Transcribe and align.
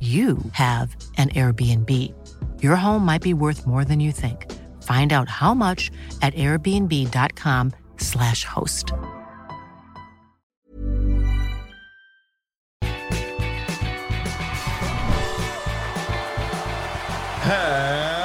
you 0.00 0.38
have 0.52 0.94
an 1.16 1.30
Airbnb. 1.30 2.14
Your 2.62 2.76
home 2.76 3.04
might 3.04 3.22
be 3.22 3.34
worth 3.34 3.66
more 3.66 3.84
than 3.84 3.98
you 3.98 4.12
think. 4.12 4.48
Find 4.84 5.12
out 5.12 5.28
how 5.28 5.54
much 5.54 5.90
at 6.22 6.34
airbnb.com/slash 6.34 8.44
host. 8.44 8.92
Hello, 17.50 18.17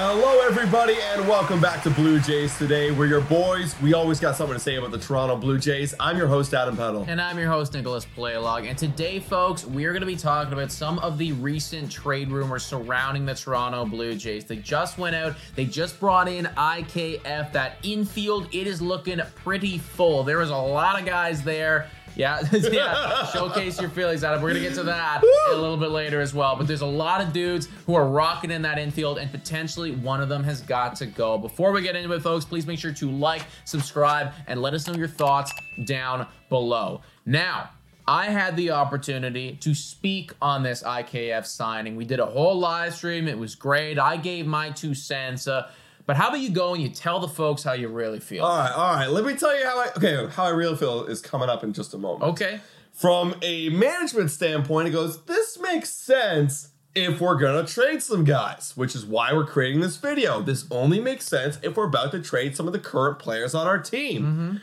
everybody, 0.63 0.95
and 1.11 1.27
welcome 1.27 1.59
back 1.59 1.83
to 1.83 1.89
Blue 1.89 2.21
Jays 2.21 2.57
today. 2.57 2.89
We're 2.89 3.07
your 3.07 3.19
boys. 3.19 3.75
We 3.81 3.93
always 3.93 4.21
got 4.21 4.37
something 4.37 4.53
to 4.53 4.61
say 4.61 4.77
about 4.77 4.91
the 4.91 4.97
Toronto 4.97 5.35
Blue 5.35 5.59
Jays. 5.59 5.93
I'm 5.99 6.15
your 6.15 6.27
host, 6.27 6.53
Adam 6.53 6.77
Peddle. 6.77 7.03
And 7.05 7.19
I'm 7.19 7.37
your 7.37 7.49
host, 7.49 7.73
Nicholas 7.73 8.07
Paleolog. 8.15 8.65
And 8.69 8.77
today, 8.77 9.19
folks, 9.19 9.65
we're 9.65 9.91
going 9.91 10.03
to 10.03 10.07
be 10.07 10.15
talking 10.15 10.53
about 10.53 10.71
some 10.71 10.99
of 10.99 11.17
the 11.17 11.33
recent 11.33 11.91
trade 11.91 12.31
rumors 12.31 12.63
surrounding 12.63 13.25
the 13.25 13.35
Toronto 13.35 13.85
Blue 13.85 14.15
Jays. 14.15 14.45
They 14.45 14.55
just 14.55 14.97
went 14.97 15.17
out, 15.17 15.35
they 15.55 15.65
just 15.65 15.99
brought 15.99 16.29
in 16.29 16.45
IKF. 16.45 17.51
That 17.51 17.75
infield, 17.83 18.47
it 18.53 18.65
is 18.65 18.81
looking 18.81 19.19
pretty 19.35 19.79
full. 19.79 20.23
There 20.23 20.41
is 20.41 20.49
a 20.49 20.55
lot 20.55 20.97
of 20.97 21.05
guys 21.05 21.43
there. 21.43 21.89
Yeah, 22.15 22.41
yeah. 22.51 23.25
Showcase 23.27 23.79
your 23.79 23.89
feelings, 23.89 24.23
Adam. 24.23 24.41
We're 24.41 24.49
gonna 24.49 24.61
get 24.61 24.75
to 24.75 24.83
that 24.83 25.23
a 25.51 25.55
little 25.55 25.77
bit 25.77 25.89
later 25.89 26.21
as 26.21 26.33
well. 26.33 26.55
But 26.55 26.67
there's 26.67 26.81
a 26.81 26.85
lot 26.85 27.21
of 27.21 27.33
dudes 27.33 27.67
who 27.85 27.95
are 27.95 28.07
rocking 28.07 28.51
in 28.51 28.61
that 28.63 28.77
infield, 28.77 29.17
and 29.17 29.31
potentially 29.31 29.91
one 29.91 30.21
of 30.21 30.29
them 30.29 30.43
has 30.43 30.61
got 30.61 30.95
to 30.97 31.05
go. 31.05 31.37
Before 31.37 31.71
we 31.71 31.81
get 31.81 31.95
into 31.95 32.11
it, 32.13 32.21
folks, 32.21 32.45
please 32.45 32.67
make 32.67 32.79
sure 32.79 32.93
to 32.93 33.09
like, 33.09 33.45
subscribe, 33.65 34.33
and 34.47 34.61
let 34.61 34.73
us 34.73 34.87
know 34.87 34.93
your 34.93 35.07
thoughts 35.07 35.51
down 35.85 36.27
below. 36.49 37.01
Now, 37.25 37.69
I 38.07 38.25
had 38.25 38.57
the 38.57 38.71
opportunity 38.71 39.57
to 39.61 39.73
speak 39.73 40.33
on 40.41 40.61
this 40.61 40.83
IKF 40.83 41.45
signing. 41.45 41.95
We 41.95 42.03
did 42.03 42.19
a 42.19 42.25
whole 42.25 42.59
live 42.59 42.93
stream. 42.93 43.27
It 43.27 43.37
was 43.37 43.55
great. 43.55 43.97
I 43.97 44.17
gave 44.17 44.45
my 44.45 44.71
two 44.71 44.93
cents. 44.93 45.47
Uh, 45.47 45.69
but 46.05 46.15
how 46.15 46.29
about 46.29 46.39
you 46.39 46.49
go 46.49 46.73
and 46.73 46.83
you 46.83 46.89
tell 46.89 47.19
the 47.19 47.27
folks 47.27 47.63
how 47.63 47.73
you 47.73 47.87
really 47.87 48.19
feel? 48.19 48.43
All 48.43 48.57
right, 48.57 48.71
all 48.71 48.95
right. 48.95 49.07
Let 49.07 49.25
me 49.25 49.35
tell 49.35 49.57
you 49.57 49.65
how 49.65 49.79
I 49.79 49.89
okay 49.97 50.27
how 50.33 50.45
I 50.45 50.49
really 50.49 50.75
feel 50.75 51.05
is 51.05 51.21
coming 51.21 51.49
up 51.49 51.63
in 51.63 51.73
just 51.73 51.93
a 51.93 51.97
moment. 51.97 52.23
Okay. 52.31 52.59
From 52.91 53.35
a 53.41 53.69
management 53.69 54.29
standpoint, 54.31 54.87
it 54.87 54.91
goes. 54.91 55.23
This 55.23 55.59
makes 55.59 55.89
sense 55.89 56.69
if 56.95 57.19
we're 57.19 57.39
gonna 57.39 57.65
trade 57.65 58.03
some 58.03 58.23
guys, 58.23 58.73
which 58.75 58.95
is 58.95 59.05
why 59.05 59.33
we're 59.33 59.45
creating 59.45 59.81
this 59.81 59.97
video. 59.97 60.41
This 60.41 60.65
only 60.69 60.99
makes 60.99 61.25
sense 61.25 61.57
if 61.63 61.75
we're 61.75 61.87
about 61.87 62.11
to 62.11 62.21
trade 62.21 62.55
some 62.55 62.67
of 62.67 62.73
the 62.73 62.79
current 62.79 63.19
players 63.19 63.55
on 63.55 63.65
our 63.67 63.79
team. 63.79 64.21
Mm-hmm. 64.21 64.57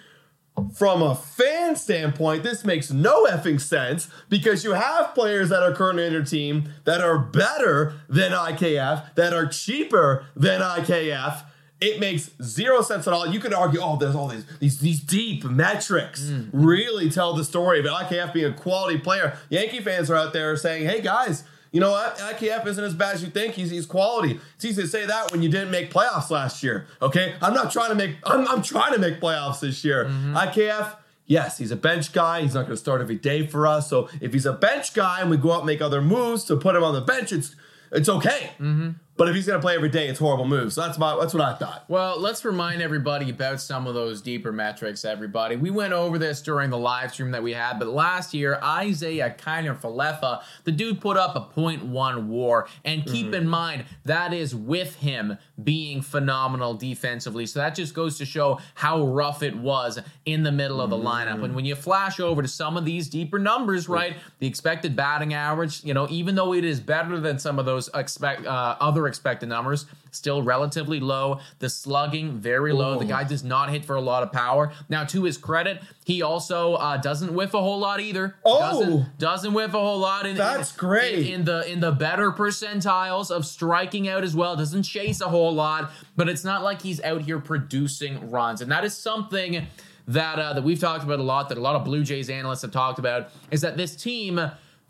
From 0.68 1.02
a 1.02 1.14
fan 1.14 1.76
standpoint, 1.76 2.42
this 2.42 2.64
makes 2.64 2.90
no 2.90 3.26
effing 3.26 3.60
sense 3.60 4.08
because 4.28 4.64
you 4.64 4.72
have 4.72 5.14
players 5.14 5.48
that 5.48 5.62
are 5.62 5.74
currently 5.74 6.06
in 6.06 6.12
your 6.12 6.24
team 6.24 6.70
that 6.84 7.00
are 7.00 7.18
better 7.18 7.94
than 8.08 8.32
IKF, 8.32 9.14
that 9.14 9.32
are 9.32 9.46
cheaper 9.46 10.26
than 10.36 10.60
IKF. 10.60 11.44
It 11.80 11.98
makes 11.98 12.30
zero 12.42 12.82
sense 12.82 13.06
at 13.06 13.14
all. 13.14 13.26
You 13.26 13.40
could 13.40 13.54
argue, 13.54 13.80
oh, 13.80 13.96
there's 13.96 14.14
all 14.14 14.28
these 14.28 14.44
these 14.58 14.80
these 14.80 15.00
deep 15.00 15.44
metrics 15.44 16.22
mm. 16.22 16.50
really 16.52 17.10
tell 17.10 17.32
the 17.32 17.44
story 17.44 17.80
of 17.80 17.86
IKF 17.86 18.34
being 18.34 18.52
a 18.52 18.54
quality 18.54 18.98
player. 18.98 19.38
Yankee 19.48 19.80
fans 19.80 20.10
are 20.10 20.16
out 20.16 20.34
there 20.34 20.54
saying, 20.56 20.86
hey 20.86 21.00
guys, 21.00 21.44
you 21.72 21.80
know 21.80 21.90
what? 21.90 22.16
IKF 22.18 22.66
isn't 22.66 22.84
as 22.84 22.94
bad 22.94 23.14
as 23.14 23.22
you 23.22 23.30
think. 23.30 23.54
He's, 23.54 23.70
he's 23.70 23.86
quality. 23.86 24.40
It's 24.56 24.64
easy 24.64 24.82
to 24.82 24.88
say 24.88 25.06
that 25.06 25.30
when 25.30 25.42
you 25.42 25.48
didn't 25.48 25.70
make 25.70 25.92
playoffs 25.92 26.30
last 26.30 26.62
year. 26.62 26.86
Okay, 27.00 27.34
I'm 27.40 27.54
not 27.54 27.70
trying 27.70 27.90
to 27.90 27.94
make. 27.94 28.16
I'm, 28.24 28.46
I'm 28.48 28.62
trying 28.62 28.92
to 28.92 28.98
make 28.98 29.20
playoffs 29.20 29.60
this 29.60 29.84
year. 29.84 30.06
Mm-hmm. 30.06 30.36
IKF. 30.36 30.96
Yes, 31.26 31.58
he's 31.58 31.70
a 31.70 31.76
bench 31.76 32.12
guy. 32.12 32.42
He's 32.42 32.54
not 32.54 32.62
going 32.62 32.72
to 32.72 32.76
start 32.76 33.00
every 33.00 33.14
day 33.14 33.46
for 33.46 33.64
us. 33.64 33.88
So 33.88 34.08
if 34.20 34.32
he's 34.32 34.46
a 34.46 34.52
bench 34.52 34.94
guy 34.94 35.20
and 35.20 35.30
we 35.30 35.36
go 35.36 35.52
out 35.52 35.58
and 35.58 35.66
make 35.66 35.80
other 35.80 36.02
moves 36.02 36.42
to 36.46 36.56
put 36.56 36.74
him 36.74 36.82
on 36.82 36.92
the 36.92 37.00
bench, 37.00 37.30
it's 37.30 37.54
it's 37.92 38.08
okay. 38.08 38.50
Mm-hmm. 38.58 38.90
But 39.20 39.28
if 39.28 39.34
he's 39.34 39.46
going 39.46 39.58
to 39.58 39.62
play 39.62 39.74
every 39.74 39.90
day, 39.90 40.08
it's 40.08 40.18
horrible 40.18 40.46
moves. 40.46 40.76
So 40.76 40.80
that's 40.80 40.96
my 40.96 41.14
that's 41.20 41.34
what 41.34 41.42
I 41.42 41.52
thought. 41.52 41.84
Well, 41.88 42.18
let's 42.18 42.42
remind 42.42 42.80
everybody 42.80 43.28
about 43.28 43.60
some 43.60 43.86
of 43.86 43.92
those 43.92 44.22
deeper 44.22 44.50
metrics, 44.50 45.04
everybody. 45.04 45.56
We 45.56 45.68
went 45.68 45.92
over 45.92 46.16
this 46.16 46.40
during 46.40 46.70
the 46.70 46.78
live 46.78 47.12
stream 47.12 47.30
that 47.32 47.42
we 47.42 47.52
had, 47.52 47.78
but 47.78 47.88
last 47.88 48.32
year, 48.32 48.58
Isiah 48.82 49.36
Kiner-Falefa, 49.38 50.42
the 50.64 50.72
dude 50.72 51.02
put 51.02 51.18
up 51.18 51.36
a 51.36 51.60
0.1 51.60 52.28
war. 52.28 52.66
And 52.82 53.04
keep 53.04 53.34
in 53.34 53.46
mind, 53.46 53.84
that 54.06 54.32
is 54.32 54.54
with 54.54 54.96
him 54.96 55.36
being 55.62 56.00
phenomenal 56.00 56.72
defensively. 56.72 57.44
So 57.44 57.58
that 57.58 57.74
just 57.74 57.92
goes 57.92 58.16
to 58.16 58.24
show 58.24 58.58
how 58.72 59.04
rough 59.04 59.42
it 59.42 59.54
was 59.54 59.98
in 60.24 60.44
the 60.44 60.52
middle 60.52 60.80
of 60.80 60.88
the 60.88 60.96
lineup. 60.96 61.44
And 61.44 61.54
when 61.54 61.66
you 61.66 61.74
flash 61.74 62.20
over 62.20 62.40
to 62.40 62.48
some 62.48 62.78
of 62.78 62.86
these 62.86 63.06
deeper 63.10 63.38
numbers, 63.38 63.86
right, 63.86 64.16
the 64.38 64.46
expected 64.46 64.96
batting 64.96 65.34
average, 65.34 65.84
you 65.84 65.92
know, 65.92 66.06
even 66.08 66.36
though 66.36 66.54
it 66.54 66.64
is 66.64 66.80
better 66.80 67.20
than 67.20 67.38
some 67.38 67.58
of 67.58 67.66
those 67.66 67.90
expect 67.92 68.46
uh, 68.46 68.76
other 68.80 69.09
expected 69.10 69.50
numbers, 69.50 69.84
still 70.10 70.42
relatively 70.42 71.00
low. 71.00 71.40
The 71.58 71.68
slugging 71.68 72.38
very 72.38 72.72
low. 72.72 72.98
The 72.98 73.04
guy 73.04 73.24
does 73.24 73.44
not 73.44 73.68
hit 73.68 73.84
for 73.84 73.96
a 73.96 74.00
lot 74.00 74.22
of 74.22 74.32
power. 74.32 74.72
Now, 74.88 75.04
to 75.04 75.24
his 75.24 75.36
credit, 75.36 75.82
he 76.06 76.22
also 76.22 76.74
uh, 76.74 76.96
doesn't 76.96 77.34
whiff 77.34 77.52
a 77.52 77.60
whole 77.60 77.78
lot 77.78 78.00
either. 78.00 78.36
Oh. 78.44 78.58
doesn't, 78.58 79.18
doesn't 79.18 79.52
whiff 79.52 79.74
a 79.74 79.78
whole 79.78 79.98
lot. 79.98 80.24
In, 80.24 80.36
That's 80.36 80.72
in- 80.72 80.78
great. 80.78 81.26
In, 81.26 81.34
in 81.34 81.44
the 81.44 81.70
in 81.70 81.80
the 81.80 81.92
better 81.92 82.32
percentiles 82.32 83.30
of 83.30 83.44
striking 83.44 84.08
out 84.08 84.24
as 84.24 84.34
well. 84.34 84.56
Doesn't 84.56 84.84
chase 84.84 85.20
a 85.20 85.28
whole 85.28 85.52
lot, 85.52 85.90
but 86.16 86.28
it's 86.28 86.44
not 86.44 86.62
like 86.62 86.80
he's 86.80 87.02
out 87.02 87.22
here 87.22 87.38
producing 87.38 88.30
runs, 88.30 88.62
and 88.62 88.70
that 88.70 88.84
is 88.84 88.96
something 88.96 89.66
that 90.08 90.38
uh, 90.38 90.52
that 90.54 90.62
we've 90.62 90.80
talked 90.80 91.04
about 91.04 91.18
a 91.18 91.22
lot. 91.22 91.48
That 91.48 91.58
a 91.58 91.60
lot 91.60 91.76
of 91.76 91.84
Blue 91.84 92.02
Jays 92.04 92.30
analysts 92.30 92.62
have 92.62 92.72
talked 92.72 92.98
about 92.98 93.30
is 93.50 93.60
that 93.60 93.76
this 93.76 93.94
team 93.96 94.40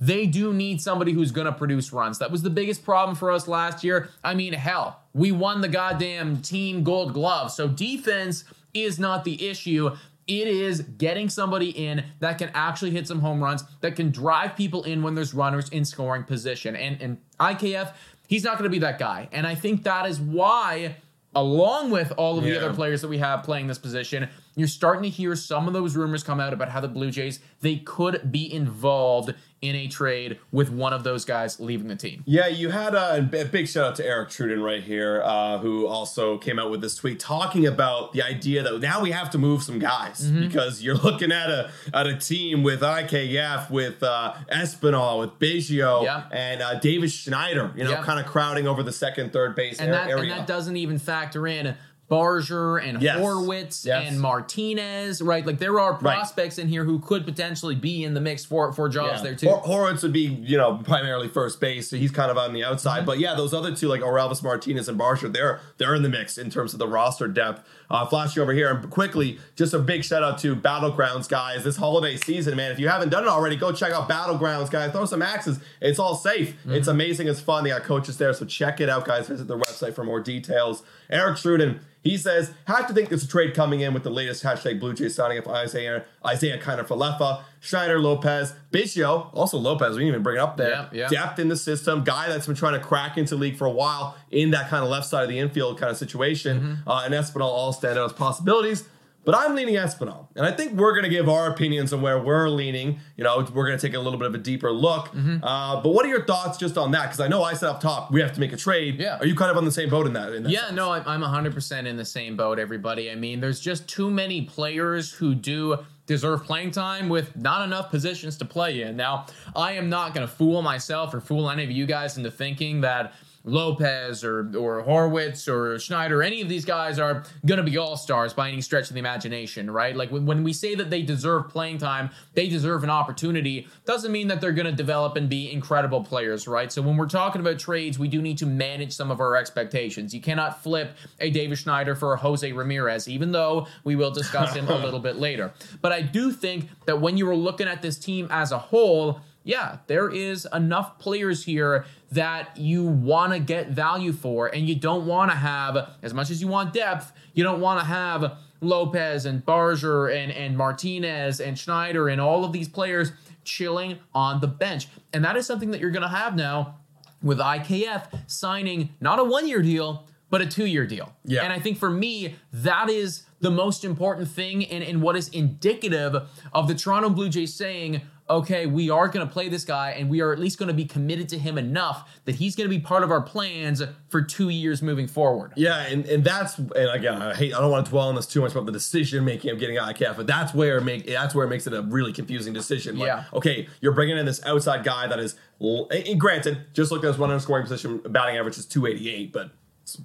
they 0.01 0.27
do 0.27 0.53
need 0.53 0.81
somebody 0.81 1.13
who's 1.13 1.31
going 1.31 1.47
to 1.47 1.53
produce 1.53 1.93
runs. 1.93 2.19
That 2.19 2.31
was 2.31 2.43
the 2.43 2.51
biggest 2.51 2.85
problem 2.85 3.15
for 3.15 3.31
us 3.31 3.47
last 3.47 3.85
year. 3.85 4.09
I 4.25 4.35
mean, 4.35 4.55
hell, 4.55 5.03
we 5.13 5.31
won 5.31 5.61
the 5.61 5.69
goddamn 5.69 6.41
team 6.41 6.83
gold 6.83 7.13
glove. 7.13 7.53
So 7.53 7.69
defense 7.69 8.45
is 8.73 8.99
not 8.99 9.25
the 9.25 9.49
issue. 9.49 9.91
It 10.27 10.49
is 10.49 10.83
getting 10.83 11.29
somebody 11.29 11.71
in 11.71 12.05
that 12.21 12.39
can 12.39 12.51
actually 12.55 12.93
hit 12.93 13.07
some 13.07 13.21
home 13.21 13.43
runs, 13.43 13.65
that 13.83 13.95
can 13.95 14.11
drive 14.11 14.57
people 14.57 14.85
in 14.85 15.03
when 15.03 15.15
there's 15.15 15.35
runners 15.35 15.69
in 15.69 15.85
scoring 15.85 16.25
position. 16.25 16.77
And 16.77 17.01
and 17.03 17.19
IKF, 17.39 17.93
he's 18.29 18.45
not 18.45 18.55
going 18.55 18.65
to 18.65 18.71
be 18.71 18.79
that 18.79 18.99
guy. 18.99 19.29
And 19.33 19.47
I 19.47 19.55
think 19.55 19.83
that 19.83 20.07
is 20.07 20.21
why 20.21 20.97
along 21.35 21.91
with 21.91 22.13
all 22.17 22.39
of 22.39 22.45
the 22.45 22.57
other 22.57 22.75
players 22.75 23.03
that 23.03 23.09
we 23.09 23.19
have 23.19 23.45
playing 23.45 23.67
this 23.67 23.79
position, 23.79 24.29
you're 24.57 24.69
starting 24.69 25.03
to 25.05 25.09
hear 25.09 25.37
some 25.37 25.69
of 25.69 25.73
those 25.73 25.97
rumors 25.97 26.23
come 26.23 26.41
out 26.41 26.53
about 26.53 26.69
how 26.69 26.81
the 26.81 26.89
Blue 26.89 27.11
Jays 27.11 27.41
they 27.61 27.77
could 27.77 28.33
be 28.33 28.53
involved 28.53 29.35
in 29.63 29.77
a 29.77 29.87
trade 29.89 30.39
with 30.51 30.71
one 30.71 30.93
of 30.95 31.05
those 31.05 31.27
guys 31.27 31.61
leaving 31.61 31.89
the 31.89 31.97
team. 31.97 32.23
Yeah, 32.27 32.47
you 32.47 32.71
had 32.71 32.95
a, 32.95 33.19
a 33.19 33.45
big 33.45 33.69
shout 33.69 33.85
out 33.91 33.97
to 33.97 34.07
Eric 34.07 34.31
Truden 34.31 34.65
right 34.65 34.83
here, 34.83 35.21
uh, 35.23 35.59
who 35.59 35.87
also 35.87 36.39
came 36.39 36.59
out 36.59 36.71
with 36.71 36.81
this 36.81 36.97
tweet 36.97 37.21
talking 37.21 37.67
about 37.67 38.13
the 38.15 38.23
idea 38.23 38.63
that 38.63 38.81
now 38.81 39.03
we 39.03 39.11
have 39.11 39.29
to 39.31 39.39
move 39.39 39.63
some 39.63 39.79
guys 39.79 40.21
Mm-hmm. 40.23 40.41
because 40.49 40.83
you're 40.83 40.95
looking 40.97 41.31
at 41.31 41.51
a 41.51 41.71
at 41.93 42.07
a 42.07 42.17
team 42.17 42.63
with 42.63 42.81
IKF, 42.81 43.71
with 43.71 44.03
uh, 44.03 44.35
Espinal, 44.51 45.21
with 45.21 45.39
Biggio, 45.39 46.05
Yeah. 46.05 46.25
and 46.33 46.63
uh, 46.63 46.79
Davis 46.81 47.13
Schneider, 47.13 47.73
you 47.77 47.85
know, 47.85 47.91
Yeah. 47.91 48.03
kind 48.03 48.19
of 48.21 48.27
crowding 48.27 48.67
over 48.67 48.83
the 48.83 48.93
second, 48.93 49.33
third 49.33 49.55
base 49.55 49.79
and 49.79 49.93
that 49.93 50.09
area. 50.09 50.23
and 50.23 50.31
that 50.41 50.47
doesn't 50.47 50.77
even 50.77 50.99
factor 50.99 51.47
in 51.47 51.75
Barger 52.11 52.77
and 52.77 53.01
Yes. 53.01 53.19
Horwitz 53.21 53.87
Yes. 53.87 54.09
and 54.09 54.21
Martinez, 54.21 55.23
right? 55.23 55.47
Like 55.47 55.59
there 55.59 55.79
are 55.81 55.93
Right. 55.93 56.01
prospects 56.01 56.59
in 56.59 56.69
here 56.69 56.85
who 56.85 56.99
could 56.99 57.25
potentially 57.25 57.75
be 57.77 58.05
in 58.05 58.13
the 58.15 58.21
mix 58.21 58.45
for 58.45 58.73
for 58.73 58.89
jobs 58.89 59.23
there 59.23 59.35
too. 59.35 59.49
Hor- 59.49 59.61
Horowitz 59.61 60.03
would 60.03 60.13
be, 60.13 60.27
you 60.43 60.59
know, 60.59 60.81
primarily 60.85 61.29
first 61.29 61.61
base, 61.61 61.89
so 61.89 61.97
he's 61.97 62.11
kind 62.11 62.31
of 62.31 62.37
on 62.37 62.53
the 62.53 62.61
Mm-hmm. 62.61 62.73
outside. 62.73 63.07
But 63.07 63.19
yeah, 63.21 63.35
those 63.35 63.55
other 63.55 63.75
two, 63.75 63.89
like 63.89 64.03
Orelvis 64.03 64.43
Martinez 64.43 64.89
and 64.89 64.99
Barger, 64.99 65.29
they're 65.29 65.61
they're 65.79 65.95
in 65.95 66.03
the 66.03 66.09
mix 66.09 66.37
in 66.37 66.51
terms 66.51 66.73
of 66.73 66.79
the 66.81 66.89
roster 66.89 67.29
depth. 67.29 67.67
Uh, 67.91 68.05
flashing 68.07 68.41
over 68.43 68.53
here 68.53 68.71
and 68.71 68.89
quickly, 68.91 69.39
just 69.57 69.73
a 69.75 69.79
big 69.79 70.05
shout 70.05 70.23
out 70.23 70.39
to 70.39 70.55
Battlegrounds 70.55 71.29
guys. 71.29 71.65
This 71.65 71.77
holiday 71.77 72.17
season, 72.17 72.57
man, 72.57 72.71
if 72.71 72.79
you 72.79 72.89
haven't 72.89 73.09
done 73.09 73.25
it 73.25 73.29
already, 73.29 73.57
go 73.57 73.73
check 73.73 73.93
out 73.93 74.09
Battlegrounds 74.09 74.71
guys. 74.71 74.93
Throw 74.93 75.07
some 75.07 75.23
axes. 75.23 75.59
It's 75.81 75.99
all 75.99 76.15
safe. 76.17 76.51
Mm-hmm. 76.61 76.75
It's 76.75 76.89
amazing. 76.89 77.29
It's 77.29 77.41
fun. 77.41 77.65
They 77.65 77.71
got 77.71 77.83
coaches 77.85 78.17
there, 78.17 78.33
so 78.33 78.45
check 78.45 78.81
it 78.81 78.89
out, 78.89 79.05
guys. 79.07 79.29
Visit 79.29 79.49
their 79.49 79.59
website 79.59 79.95
for 79.95 80.05
more 80.05 80.21
details. 80.21 80.83
Eric 81.11 81.37
Truden. 81.37 81.81
He 82.03 82.17
says, 82.17 82.53
have 82.65 82.87
to 82.87 82.95
think 82.95 83.11
there's 83.11 83.25
a 83.25 83.29
trade 83.29 83.53
coming 83.53 83.81
in 83.81 83.93
with 83.93 84.05
the 84.05 84.11
latest 84.11 84.43
hashtag 84.43 84.81
Blue 84.81 84.95
Jays 84.95 85.15
signing 85.15 85.37
up 85.37 85.47
Isiah, 85.47 86.05
Isaiah 86.25 86.59
Kiner 86.59 86.87
Falefa, 86.87 87.43
Schneider 87.61 88.01
Lopez, 88.01 88.55
Biggio, 88.73 89.29
also 89.35 89.59
Lopez, 89.59 89.97
we 89.97 90.05
didn't 90.05 90.09
even 90.09 90.23
bring 90.23 90.37
it 90.37 90.41
up 90.41 90.57
there. 90.57 90.71
Yeah, 90.71 90.89
yeah. 90.93 91.09
Depth 91.09 91.39
in 91.39 91.49
the 91.49 91.57
system, 91.57 92.03
guy 92.03 92.29
that's 92.29 92.47
been 92.47 92.57
trying 92.57 92.73
to 92.73 92.81
crack 92.81 93.19
into 93.19 93.37
league 93.37 93.57
for 93.57 93.67
a 93.67 93.71
while 93.71 94.17
in 94.31 94.51
that 94.53 94.71
kind 94.71 94.83
of 94.83 94.89
left 94.89 95.09
side 95.09 95.25
of 95.25 95.29
the 95.29 95.39
infield 95.39 95.79
kind 95.79 95.91
of 95.91 95.99
situation. 95.99 96.61
Mm-hmm. 96.61 96.89
Uh, 96.89 97.05
and 97.05 97.13
Espinal 97.13 97.43
all 97.43 97.75
stand 97.75 97.99
out 97.99 98.07
as 98.07 98.15
possibilities. 98.15 98.89
But 99.23 99.35
I'm 99.37 99.55
leaning 99.55 99.75
Espinal. 99.75 100.29
And 100.35 100.47
I 100.47 100.51
think 100.51 100.73
we're 100.73 100.93
going 100.93 101.05
to 101.05 101.11
give 101.11 101.29
our 101.29 101.51
opinions 101.51 101.93
on 101.93 102.01
where 102.01 102.19
we're 102.19 102.49
leaning. 102.49 103.01
You 103.17 103.25
know, 103.25 103.47
we're 103.55 103.67
going 103.67 103.79
to 103.79 103.87
take 103.87 103.95
a 103.95 104.01
little 104.01 104.19
bit 104.19 104.27
of 104.27 104.35
a 104.35 104.39
deeper 104.39 104.73
look. 104.73 105.09
Mm-hmm. 105.09 105.45
Uh, 105.45 105.81
but 105.83 105.91
what 105.91 106.07
are 106.07 106.09
your 106.09 106.25
thoughts 106.25 106.57
just 106.57 106.79
on 106.79 106.91
that? 106.93 107.05
Because 107.07 107.21
I 107.21 107.29
know 107.29 107.43
I 107.43 107.53
said 107.53 107.69
up 107.69 107.81
top, 107.81 108.11
we 108.11 108.21
have 108.23 108.33
to 108.33 108.41
make 108.41 108.53
a 108.53 108.57
trade. 108.57 108.99
Yeah. 108.99 109.19
Are 109.19 109.27
you 109.27 109.35
kind 109.35 109.51
of 109.51 109.59
on 109.59 109.65
the 109.67 109.71
same 109.73 109.91
boat 109.91 110.07
in 110.07 110.15
that? 110.15 110.33
In 110.33 110.45
that 110.45 110.51
Yeah, 110.51 110.61
sense? 110.67 110.73
no, 110.77 110.91
I'm, 110.93 111.23
I'm 111.23 111.45
100% 111.45 111.87
in 111.87 111.97
the 111.99 112.05
same 112.05 112.35
boat, 112.37 112.59
everybody. 112.59 113.11
I 113.11 113.15
mean, 113.15 113.41
there's 113.41 113.61
just 113.61 113.87
too 113.89 114.11
many 114.11 114.43
players 114.43 115.13
who 115.13 115.35
do 115.35 115.79
deserve 116.07 116.43
playing 116.45 116.71
time 116.71 117.09
with 117.09 117.37
not 117.37 117.63
enough 117.63 117.91
positions 117.91 118.37
to 118.39 118.45
play 118.45 118.83
in. 118.83 118.97
Now, 118.97 119.27
I 119.55 119.73
am 119.73 119.89
not 119.91 120.15
going 120.15 120.27
to 120.27 120.33
fool 120.33 120.63
myself 120.63 121.13
or 121.15 121.21
fool 121.21 121.51
any 121.51 121.63
of 121.63 121.71
you 121.71 121.85
guys 121.87 122.17
into 122.17 122.31
thinking 122.31 122.81
that 122.81 123.13
Lopez 123.45 124.23
or 124.23 124.41
or 124.57 124.83
Horwitz 124.83 125.49
or 125.49 125.79
Schneider, 125.79 126.23
any 126.23 126.43
of 126.43 126.49
these 126.49 126.65
guys 126.65 126.99
are 126.99 127.25
going 127.47 127.59
to 127.59 127.63
be 127.63 127.79
all 127.79 127.97
stars 127.97 128.35
by 128.35 128.49
any 128.49 128.61
stretch 128.61 128.89
of 128.89 128.95
the 128.95 128.99
imagination, 129.01 129.71
right? 129.71 129.97
Like 129.97 130.11
when, 130.11 130.27
when 130.27 130.45
we 130.45 130.53
say 130.53 130.75
that 130.75 130.91
they 130.91 131.03
deserve 131.03 131.49
playing 131.49 131.79
time, 131.79 132.11
they 132.35 132.49
deserve 132.49 132.85
an 132.85 132.91
opportunity, 132.91 133.67
doesn't 133.87 134.13
mean 134.13 134.29
that 134.29 134.41
they're 134.41 134.53
going 134.53 134.67
to 134.67 134.73
develop 134.73 135.17
and 135.17 135.29
be 135.29 135.51
incredible 135.51 136.05
players, 136.05 136.47
right? 136.47 136.71
So 136.71 136.83
when 136.83 136.97
we're 136.97 137.09
talking 137.09 137.41
about 137.41 137.59
trades, 137.59 137.99
we 137.99 138.09
do 138.09 138.21
need 138.21 138.39
to 138.39 138.47
manage 138.47 138.93
some 138.93 139.11
of 139.11 139.21
our 139.21 139.37
expectations. 139.37 140.15
You 140.15 140.21
cannot 140.21 140.63
flip 140.63 140.97
a 141.19 141.31
Davis 141.31 141.61
Schneider 141.61 141.95
for 141.95 142.13
a 142.13 142.17
Jose 142.19 142.51
Ramirez, 142.53 143.09
even 143.09 143.33
though 143.33 143.67
we 143.85 143.97
will 143.97 144.11
discuss 144.11 144.55
him 144.55 144.69
a 144.69 144.77
little 144.77 145.01
bit 145.01 145.17
later. 145.17 145.53
But 145.81 145.93
I 145.93 146.03
do 146.03 146.31
think 146.33 146.69
that 146.85 147.01
when 147.01 147.17
you 147.17 147.27
were 147.27 147.37
looking 147.37 147.69
at 147.69 147.81
this 147.81 147.99
team 147.99 148.29
as 148.31 148.53
a 148.53 148.59
whole, 148.59 149.21
yeah, 149.43 149.79
there 149.87 150.11
is 150.11 150.47
enough 150.53 150.99
players 150.99 151.45
here 151.45 151.87
that 152.13 152.57
you 152.57 152.85
want 152.85 153.33
to 153.33 153.39
get 153.39 153.71
value 153.71 154.13
for, 154.13 154.49
and 154.49 154.69
you 154.69 154.75
don't 154.75 155.07
want 155.07 155.31
to 155.31 155.37
have, 155.37 155.91
as 156.03 156.13
much 156.13 156.31
as 156.31 156.43
you 156.43 156.49
want 156.49 156.73
depth, 156.73 157.13
you 157.35 157.43
don't 157.43 157.61
want 157.61 157.81
to 157.81 157.87
have 157.87 158.37
Lopez 158.61 159.25
and 159.25 159.45
Barger 159.45 160.09
and, 160.09 160.31
and 160.33 160.57
Martinez 160.57 161.41
and 161.41 161.59
Schneider 161.59 162.09
and 162.09 162.21
all 162.21 162.45
of 162.45 162.53
these 162.53 162.69
players 162.69 163.13
chilling 163.45 163.99
on 164.15 164.41
the 164.41 164.47
bench. 164.47 164.89
And 165.13 165.25
that 165.25 165.37
is 165.37 165.47
something 165.47 165.71
that 165.71 165.81
you're 165.81 165.91
going 165.91 166.03
to 166.03 166.09
have 166.09 166.37
now 166.37 166.77
with 167.23 167.39
IKF 167.39 168.31
signing 168.31 168.91
not 169.01 169.19
a 169.19 169.25
one 169.25 169.49
year 169.49 169.63
deal, 169.63 170.07
but 170.29 170.41
a 170.41 170.47
two 170.47 170.67
year 170.67 170.87
deal. 170.87 171.13
Yeah. 171.25 171.43
And 171.43 171.53
I 171.53 171.59
think 171.59 171.79
for 171.79 171.91
me, 171.91 172.37
that 172.53 172.89
is 172.89 173.25
the 173.41 173.51
most 173.51 173.85
important 173.85 174.29
thing 174.29 174.65
and, 174.67 174.85
and 174.85 175.03
what 175.03 175.17
is 175.17 175.29
indicative 175.29 176.15
of 176.53 176.69
the 176.69 176.75
Toronto 176.75 177.11
Blue 177.11 177.29
Jays 177.29 177.55
saying, 177.55 178.03
okay, 178.31 178.67
we 178.67 178.89
are 178.91 179.09
going 179.09 179.27
to 179.27 179.33
play 179.33 179.49
this 179.49 179.65
guy 179.65 179.91
and 179.91 180.09
we 180.09 180.21
are 180.21 180.33
at 180.33 180.39
least 180.39 180.59
going 180.59 180.69
to 180.69 180.75
be 180.75 180.85
committed 180.85 181.29
to 181.29 181.39
him 181.39 181.59
enough 181.59 182.09
that 182.25 182.37
he's 182.37 182.55
going 182.57 182.69
to 182.69 182.75
be 182.75 182.81
part 182.81 183.03
of 183.03 183.11
our 183.11 183.21
plans 183.21 183.83
for 184.09 184.23
two 184.23 184.49
years 184.49 184.81
moving 184.83 185.07
forward. 185.07 185.53
Yeah, 185.57 185.83
and, 185.83 186.07
and 186.07 186.25
that's 186.25 186.57
and 186.59 186.91
again, 186.91 187.21
I 187.21 187.35
hate 187.35 187.55
I 187.55 187.61
don't 187.61 187.71
want 187.71 187.87
to 187.87 187.91
dwell 187.91 188.09
on 188.09 188.15
this 188.15 188.27
too 188.27 188.41
much 188.41 188.53
about 188.53 188.67
the 188.67 188.73
decision 188.73 189.25
making 189.25 189.51
of 189.51 189.59
getting 189.59 189.77
IKF, 189.77 190.17
but 190.17 190.27
that's 190.27 190.55
where 190.55 190.79
it 190.79 190.85
make 190.85 191.07
that's 191.07 191.35
where 191.35 191.45
it 191.45 191.51
makes 191.51 191.67
it 191.67 191.75
a 191.75 191.83
really 191.83 192.13
confusing 192.13 192.53
decision. 192.53 192.97
Like, 192.99 193.07
Yeah. 193.07 193.25
Okay, 193.33 193.69
you're 193.81 193.93
bringing 193.93 194.17
in 194.17 194.27
this 194.27 194.45
outside 194.47 194.85
guy 194.85 195.07
that 195.09 195.19
is, 195.19 195.37
and 195.61 196.21
granted, 196.21 196.67
just 196.73 196.93
look 196.93 197.05
at 197.05 197.09
his 197.09 197.19
one 197.19 197.31
in 197.31 197.41
scoring 197.41 197.65
position, 197.65 197.99
batting 197.99 198.37
average 198.37 198.59
is 198.59 198.67
288, 198.67 199.33
but 199.33 199.51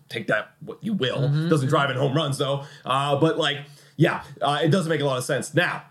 take 0.09 0.27
that 0.27 0.51
what 0.61 0.83
you 0.83 0.93
will. 0.93 1.19
Mm-hmm. 1.19 1.49
Doesn't 1.49 1.69
drive 1.69 1.89
in 1.89 1.97
home 1.97 2.15
runs 2.15 2.37
though. 2.37 2.63
Uh, 2.83 3.19
but 3.19 3.37
like, 3.37 3.59
yeah, 3.97 4.23
uh, 4.41 4.59
it 4.63 4.69
doesn't 4.69 4.89
make 4.89 5.01
a 5.01 5.05
lot 5.05 5.17
of 5.17 5.23
sense 5.23 5.53
now. 5.53 5.83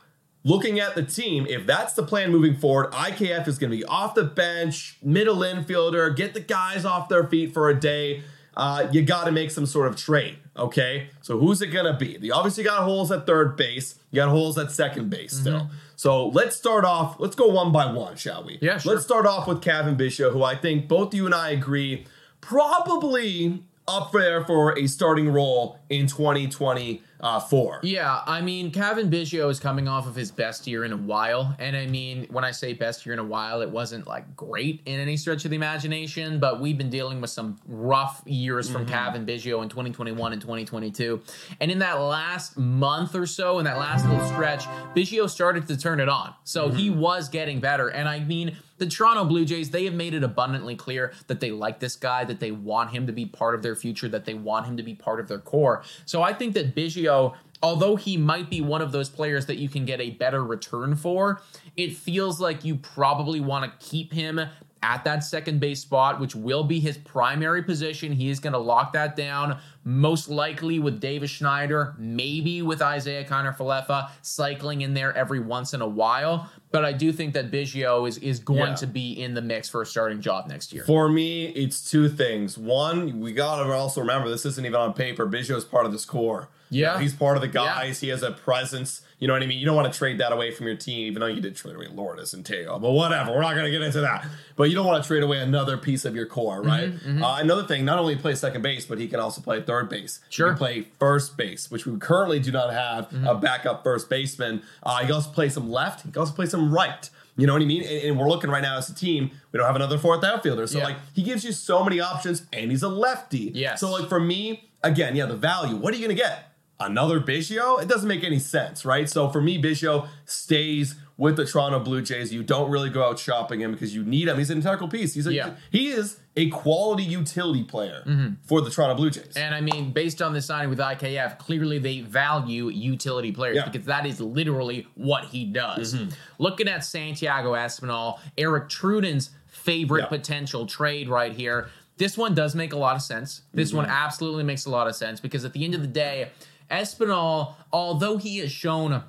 Looking 0.47 0.79
at 0.79 0.95
the 0.95 1.03
team, 1.03 1.47
if 1.49 1.67
that's 1.67 1.95
the 1.95 2.03
plan 2.03 2.31
moving 2.31 2.55
forward, 2.55 2.93
IKF 2.93 3.49
is 3.49 3.59
going 3.59 3.71
to 3.71 3.77
be 3.79 3.85
off 3.85 4.15
the 4.15 4.25
bench, 4.25 4.99
middle 5.03 5.39
infielder, 5.39 6.15
get 6.15 6.35
the 6.35 6.41
guys 6.41 6.85
off 6.85 7.09
their 7.09 7.25
feet 7.25 7.55
for 7.55 7.71
a 7.71 7.79
day. 7.81 8.23
Uh, 8.55 8.87
you 8.93 9.03
got 9.03 9.25
to 9.25 9.33
make 9.33 9.51
some 9.51 9.65
sort 9.65 9.89
of 9.89 9.97
trade, 9.97 10.37
okay? 10.57 11.09
So 11.23 11.39
who's 11.39 11.63
it 11.63 11.69
going 11.69 11.87
to 11.87 11.99
be? 11.99 12.19
You 12.21 12.35
obviously 12.35 12.63
got 12.63 12.85
holes 12.85 13.11
at 13.11 13.27
third 13.27 13.57
base. 13.57 13.99
You 14.11 14.17
got 14.17 14.29
holes 14.29 14.59
at 14.59 14.71
second 14.71 15.09
base 15.09 15.33
still. 15.33 15.71
So 15.97 16.29
let's 16.29 16.55
start 16.55 16.85
off. 16.85 17.19
Let's 17.19 17.35
go 17.35 17.49
one 17.49 17.73
by 17.73 17.91
one, 17.91 18.17
shall 18.17 18.45
we? 18.45 18.59
Yeah, 18.61 18.79
sure. 18.79 18.93
Let's 18.93 19.05
start 19.05 19.27
off 19.27 19.49
with 19.49 19.63
Cavan 19.63 19.97
Biggio, 19.97 20.31
who 20.31 20.43
I 20.45 20.55
think 20.55 20.89
both 20.89 21.15
you 21.15 21.25
and 21.25 21.35
I 21.35 21.51
agree 21.51 22.07
probably 22.43 23.63
up 23.87 24.13
there 24.13 24.45
for 24.45 24.79
a 24.79 24.87
starting 24.87 25.29
role 25.29 25.79
in 25.91 26.07
2024. 26.07 27.81
Yeah, 27.83 28.21
I 28.27 28.41
mean, 28.41 28.71
Cavan 28.71 29.11
Biggio 29.11 29.51
is 29.51 29.61
coming 29.61 29.89
off 29.89 30.07
of 30.07 30.15
his 30.15 30.31
best 30.31 30.67
year 30.67 30.85
in 30.85 30.93
a 30.93 30.97
while. 30.97 31.55
And 31.59 31.77
I 31.77 31.87
mean, 31.87 32.27
when 32.31 32.45
I 32.45 32.51
say 32.51 32.73
best 32.73 33.05
year 33.05 33.13
in 33.13 33.19
a 33.19 33.25
while, 33.25 33.61
it 33.61 33.71
wasn't 33.71 34.07
like 34.07 34.37
great 34.37 34.81
in 34.87 35.01
any 35.01 35.17
stretch 35.17 35.45
of 35.45 35.51
the 35.51 35.57
imagination, 35.57 36.39
but 36.39 36.61
we've 36.61 36.79
been 36.79 36.91
dealing 36.91 37.21
with 37.21 37.31
some 37.31 37.59
rough 37.67 38.23
years 38.27 38.71
from 38.71 38.83
mm-hmm. 38.83 38.93
Cavan 38.93 39.27
Biggio 39.27 39.63
in 39.63 39.69
2021 39.69 40.33
and 40.33 40.41
2022. 40.41 41.23
And 41.61 41.71
in 41.71 41.79
that 41.81 42.01
last 42.01 42.57
month 42.57 43.15
or 43.15 43.27
so, 43.27 43.59
in 43.59 43.65
that 43.67 43.79
last 43.79 44.07
little 44.09 44.27
stretch, 44.27 44.65
Biggio 44.95 45.29
started 45.29 45.67
to 45.69 45.77
turn 45.77 46.01
it 46.01 46.09
on. 46.09 46.35
So 46.45 46.71
he 46.71 46.89
mm-hmm. 46.89 47.01
was 47.01 47.29
getting 47.29 47.61
better. 47.61 47.89
And 47.89 48.09
I 48.09 48.21
mean, 48.21 48.57
the 48.79 48.87
Toronto 48.87 49.25
Blue 49.25 49.45
Jays, 49.45 49.71
they 49.71 49.85
have 49.85 49.95
made 49.95 50.15
it 50.15 50.25
abundantly 50.25 50.77
clear 50.77 51.13
that 51.27 51.41
they 51.41 51.51
like 51.51 51.81
this 51.81 51.97
guy, 51.97 52.25
that 52.25 52.41
they 52.41 52.51
want 52.51 52.91
him 52.91 53.07
to 53.07 53.13
be 53.13 53.27
part 53.27 53.55
of 53.55 53.63
their 53.63 53.77
future, 53.77 54.09
that 54.09 54.25
they 54.25 54.35
want 54.35 54.67
him 54.67 54.77
to 54.77 54.83
be 54.83 54.95
part 54.95 55.21
of 55.21 55.29
their 55.29 55.39
core. 55.39 55.83
So 56.05 56.23
I 56.23 56.33
think 56.33 56.55
that 56.55 56.75
Biggio, 56.75 57.35
although 57.63 57.97
he 57.97 58.17
might 58.17 58.51
be 58.51 58.61
one 58.61 58.83
of 58.83 58.93
those 58.93 59.09
players 59.09 59.47
that 59.47 59.57
you 59.57 59.69
can 59.69 59.85
get 59.85 60.01
a 60.01 60.11
better 60.11 60.45
return 60.45 60.97
for, 60.97 61.41
it 61.77 61.97
feels 61.97 62.41
like 62.41 62.65
you 62.65 62.77
probably 62.77 63.41
want 63.41 63.65
to 63.65 63.87
keep 63.87 64.13
him 64.13 64.41
at 64.85 65.03
that 65.05 65.25
second 65.25 65.61
base 65.61 65.81
spot, 65.81 66.21
which 66.21 66.35
will 66.35 66.63
be 66.63 66.79
his 66.79 66.99
primary 66.99 67.63
position. 67.63 68.13
He 68.13 68.29
is 68.29 68.39
going 68.39 68.53
to 68.53 68.59
lock 68.59 68.93
that 68.93 69.17
down, 69.17 69.59
most 69.83 70.29
likely 70.29 70.79
with 70.79 71.01
Davis 71.01 71.31
Schneider, 71.31 71.95
maybe 71.99 72.61
with 72.61 72.83
Isiah 72.83 73.25
Kiner-Falefa 73.25 74.11
cycling 74.21 74.83
in 74.83 74.93
there 74.93 75.17
every 75.17 75.41
once 75.41 75.73
in 75.73 75.81
a 75.81 75.89
while. 75.89 76.51
But 76.71 76.85
I 76.85 76.93
do 76.93 77.13
think 77.13 77.33
that 77.33 77.51
Biggio 77.51 78.07
is, 78.07 78.19
is 78.19 78.41
going 78.41 78.59
Yeah. 78.59 78.75
to 78.75 78.87
be 78.87 79.13
in 79.13 79.33
the 79.33 79.43
mix 79.43 79.71
for 79.71 79.81
a 79.81 79.87
starting 79.87 80.21
job 80.21 80.49
next 80.49 80.71
year. 80.73 80.85
For 80.85 81.09
me, 81.09 81.47
it's 81.47 81.91
two 81.91 82.11
things. 82.11 82.59
One, 82.59 83.21
we 83.21 83.33
gotta 83.33 83.73
also 83.73 84.03
remember 84.03 84.29
this 84.29 84.45
isn't 84.45 84.67
even 84.67 84.79
on 84.79 84.93
paper. 84.93 85.27
Biggio 85.27 85.57
is 85.57 85.65
part 85.65 85.87
of 85.87 85.93
this 85.93 86.05
core. 86.05 86.51
You 86.75 86.83
Yeah. 86.83 86.93
know, 86.95 86.99
he's 86.99 87.15
part 87.15 87.37
of 87.37 87.41
the 87.43 87.49
Yeah. 87.49 87.65
guys. 87.67 88.01
He 88.01 88.09
has 88.09 88.23
a 88.23 88.33
presence. 88.33 89.03
You 89.21 89.29
know 89.29 89.35
what 89.35 89.43
I 89.43 89.47
mean? 89.47 89.59
You 89.59 89.65
don't 89.65 89.77
want 89.77 89.91
to 89.91 89.97
trade 89.99 90.19
that 90.19 90.33
away 90.33 90.51
from 90.51 90.67
your 90.67 90.77
team, 90.77 91.07
even 91.07 91.21
though 91.21 91.27
you 91.27 91.41
did 91.41 91.57
trade 91.57 91.77
away 91.77 91.87
Lourdes 91.95 92.35
and 92.35 92.45
Teo. 92.45 92.79
But 92.79 92.91
whatever, 92.91 93.31
we're 93.33 93.41
not 93.41 93.55
gonna 93.55 93.71
get 93.71 93.81
into 93.81 94.01
that. 94.03 94.27
But 94.57 94.65
you 94.65 94.75
don't 94.75 94.85
want 94.85 95.03
to 95.03 95.07
trade 95.07 95.23
away 95.23 95.39
another 95.39 95.77
piece 95.79 96.05
of 96.05 96.15
your 96.15 96.27
core, 96.27 96.61
right? 96.63 96.93
Mm-hmm, 96.93 97.23
Uh, 97.23 97.39
another 97.39 97.63
thing, 97.63 97.85
not 97.85 97.99
only 97.99 98.17
play 98.17 98.35
second 98.35 98.63
base, 98.63 98.85
but 98.87 98.99
he 98.99 99.07
can 99.09 99.21
also 99.21 99.41
play 99.41 99.63
third 99.63 99.89
base. 99.89 100.21
Sure. 100.29 100.49
He 100.49 100.51
can 100.51 100.59
play 100.59 100.87
first 100.99 101.37
base, 101.37 101.71
which 101.71 101.87
we 101.87 101.97
currently 101.99 102.39
do 102.41 102.51
not 102.53 102.73
have 102.73 103.09
Mm-hmm. 103.09 103.27
a 103.27 103.35
backup 103.37 103.83
first 103.85 104.11
baseman. 104.11 104.63
Uh, 104.83 104.99
he 104.99 105.07
can 105.07 105.15
also 105.15 105.31
play 105.31 105.49
some 105.49 105.71
left. 105.71 106.03
He 106.05 106.11
can 106.11 106.21
also 106.21 106.33
play 106.35 106.47
some 106.47 106.73
right. 106.75 107.09
You 107.37 107.47
know 107.47 107.53
what 107.55 107.63
I 107.63 107.67
mean? 107.67 107.83
And, 107.83 108.03
and 108.11 108.19
we're 108.19 108.29
looking 108.29 108.51
right 108.51 108.63
now 108.63 108.77
as 108.79 108.89
a 108.91 108.95
team, 108.95 109.31
we 109.53 109.59
don't 109.59 109.67
have 109.67 109.75
another 109.77 109.99
fourth 109.99 110.23
outfielder. 110.23 110.67
So 110.67 110.79
Yeah. 110.79 110.85
like 110.85 110.97
he 111.15 111.23
gives 111.23 111.45
you 111.45 111.53
so 111.53 111.83
many 111.83 111.99
options 112.01 112.43
and 112.53 112.71
he's 112.71 112.83
a 112.83 112.89
lefty. 112.89 113.51
Yes. 113.55 113.81
So 113.81 113.91
like 113.91 114.09
for 114.09 114.21
me, 114.21 114.69
again, 114.83 115.17
yeah, 115.17 115.27
the 115.27 115.35
value. 115.37 115.77
What 115.77 115.95
are 115.95 115.97
you 115.97 116.03
gonna 116.03 116.15
get? 116.15 116.51
Another 116.81 117.21
Biggio? 117.21 117.81
It 117.81 117.89
doesn't 117.89 118.09
make 118.09 118.25
any 118.25 118.39
sense, 118.39 118.85
right? 118.85 119.09
So 119.09 119.29
for 119.29 119.41
me, 119.41 119.61
Biggio 119.63 120.09
stays 120.25 120.97
with 121.17 121.37
the 121.37 121.47
Toronto 121.47 121.79
Blue 121.79 122.03
Jays. 122.03 122.33
You 122.33 122.43
don't 122.43 122.69
really 122.71 122.91
go 122.91 123.05
out 123.09 123.21
shopping 123.21 123.61
him 123.61 123.71
because 123.73 123.95
you 123.95 124.03
need 124.03 124.27
him. 124.27 124.37
He's 124.37 124.51
an 124.51 124.59
integral 124.59 124.89
piece. 124.89 125.15
He's 125.15 125.29
a, 125.29 125.33
Yeah. 125.33 125.51
he 125.71 125.87
is 125.89 126.19
a 126.37 126.51
quality 126.51 127.05
utility 127.05 127.63
player 127.63 128.03
for 128.47 128.61
the 128.61 128.69
Toronto 128.71 128.97
Blue 128.97 129.11
Jays. 129.11 129.37
And 129.37 129.55
I 129.55 129.61
mean, 129.61 129.93
based 129.93 130.21
on 130.21 130.33
the 130.33 130.43
signing 130.43 130.71
with 130.71 130.81
IKF, 130.81 131.39
clearly 131.39 131.79
they 131.79 132.01
value 132.01 132.69
utility 132.69 133.31
players 133.31 133.55
Yeah. 133.57 133.69
because 133.69 133.87
that 133.87 134.05
is 134.07 134.21
literally 134.21 134.89
what 134.97 135.27
he 135.27 135.45
does. 135.45 135.95
Mm-hmm. 135.95 136.09
Looking 136.39 136.67
at 136.67 136.85
Santiago 136.85 137.53
Espinal, 137.53 138.19
Eric 138.37 138.69
Truden's 138.69 139.31
favorite 139.47 140.01
Yeah. 140.03 140.07
potential 140.09 140.67
trade 140.67 141.09
right 141.09 141.33
here. 141.33 141.69
This 141.97 142.19
one 142.19 142.35
does 142.35 142.57
make 142.57 142.73
a 142.73 142.77
lot 142.77 142.97
of 142.97 143.03
sense. 143.03 143.43
This 143.53 143.73
one 143.73 143.85
Mm-hmm. 143.85 143.95
absolutely 143.95 144.43
makes 144.43 144.67
a 144.67 144.71
lot 144.71 144.89
of 144.89 144.97
sense 144.97 145.21
because 145.21 145.45
at 145.45 145.53
the 145.53 145.65
end 145.65 145.77
of 145.77 145.81
the 145.81 145.87
day, 145.87 146.31
Espinal, 146.71 147.55
although 147.73 148.17
he 148.17 148.39
has 148.39 148.51
shown 148.51 149.03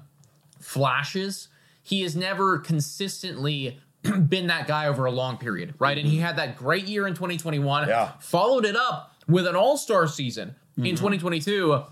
flashes, 0.59 1.47
he 1.81 2.01
has 2.01 2.15
never 2.15 2.57
consistently 2.57 3.79
been 4.27 4.47
that 4.47 4.67
guy 4.67 4.88
over 4.88 5.05
a 5.05 5.12
long 5.12 5.38
period, 5.38 5.74
right? 5.79 5.97
And 5.97 6.07
he 6.07 6.17
had 6.17 6.38
that 6.38 6.57
great 6.57 6.85
year 6.85 7.07
in 7.07 7.13
2021, 7.13 7.88
Yeah. 7.88 8.12
followed 8.19 8.65
it 8.65 8.75
up 8.75 9.13
with 9.27 9.47
an 9.47 9.55
all 9.55 9.77
star 9.77 10.07
season 10.07 10.55
in 10.77 10.83
mm-hmm. 10.83 10.95
2022. 10.95 11.83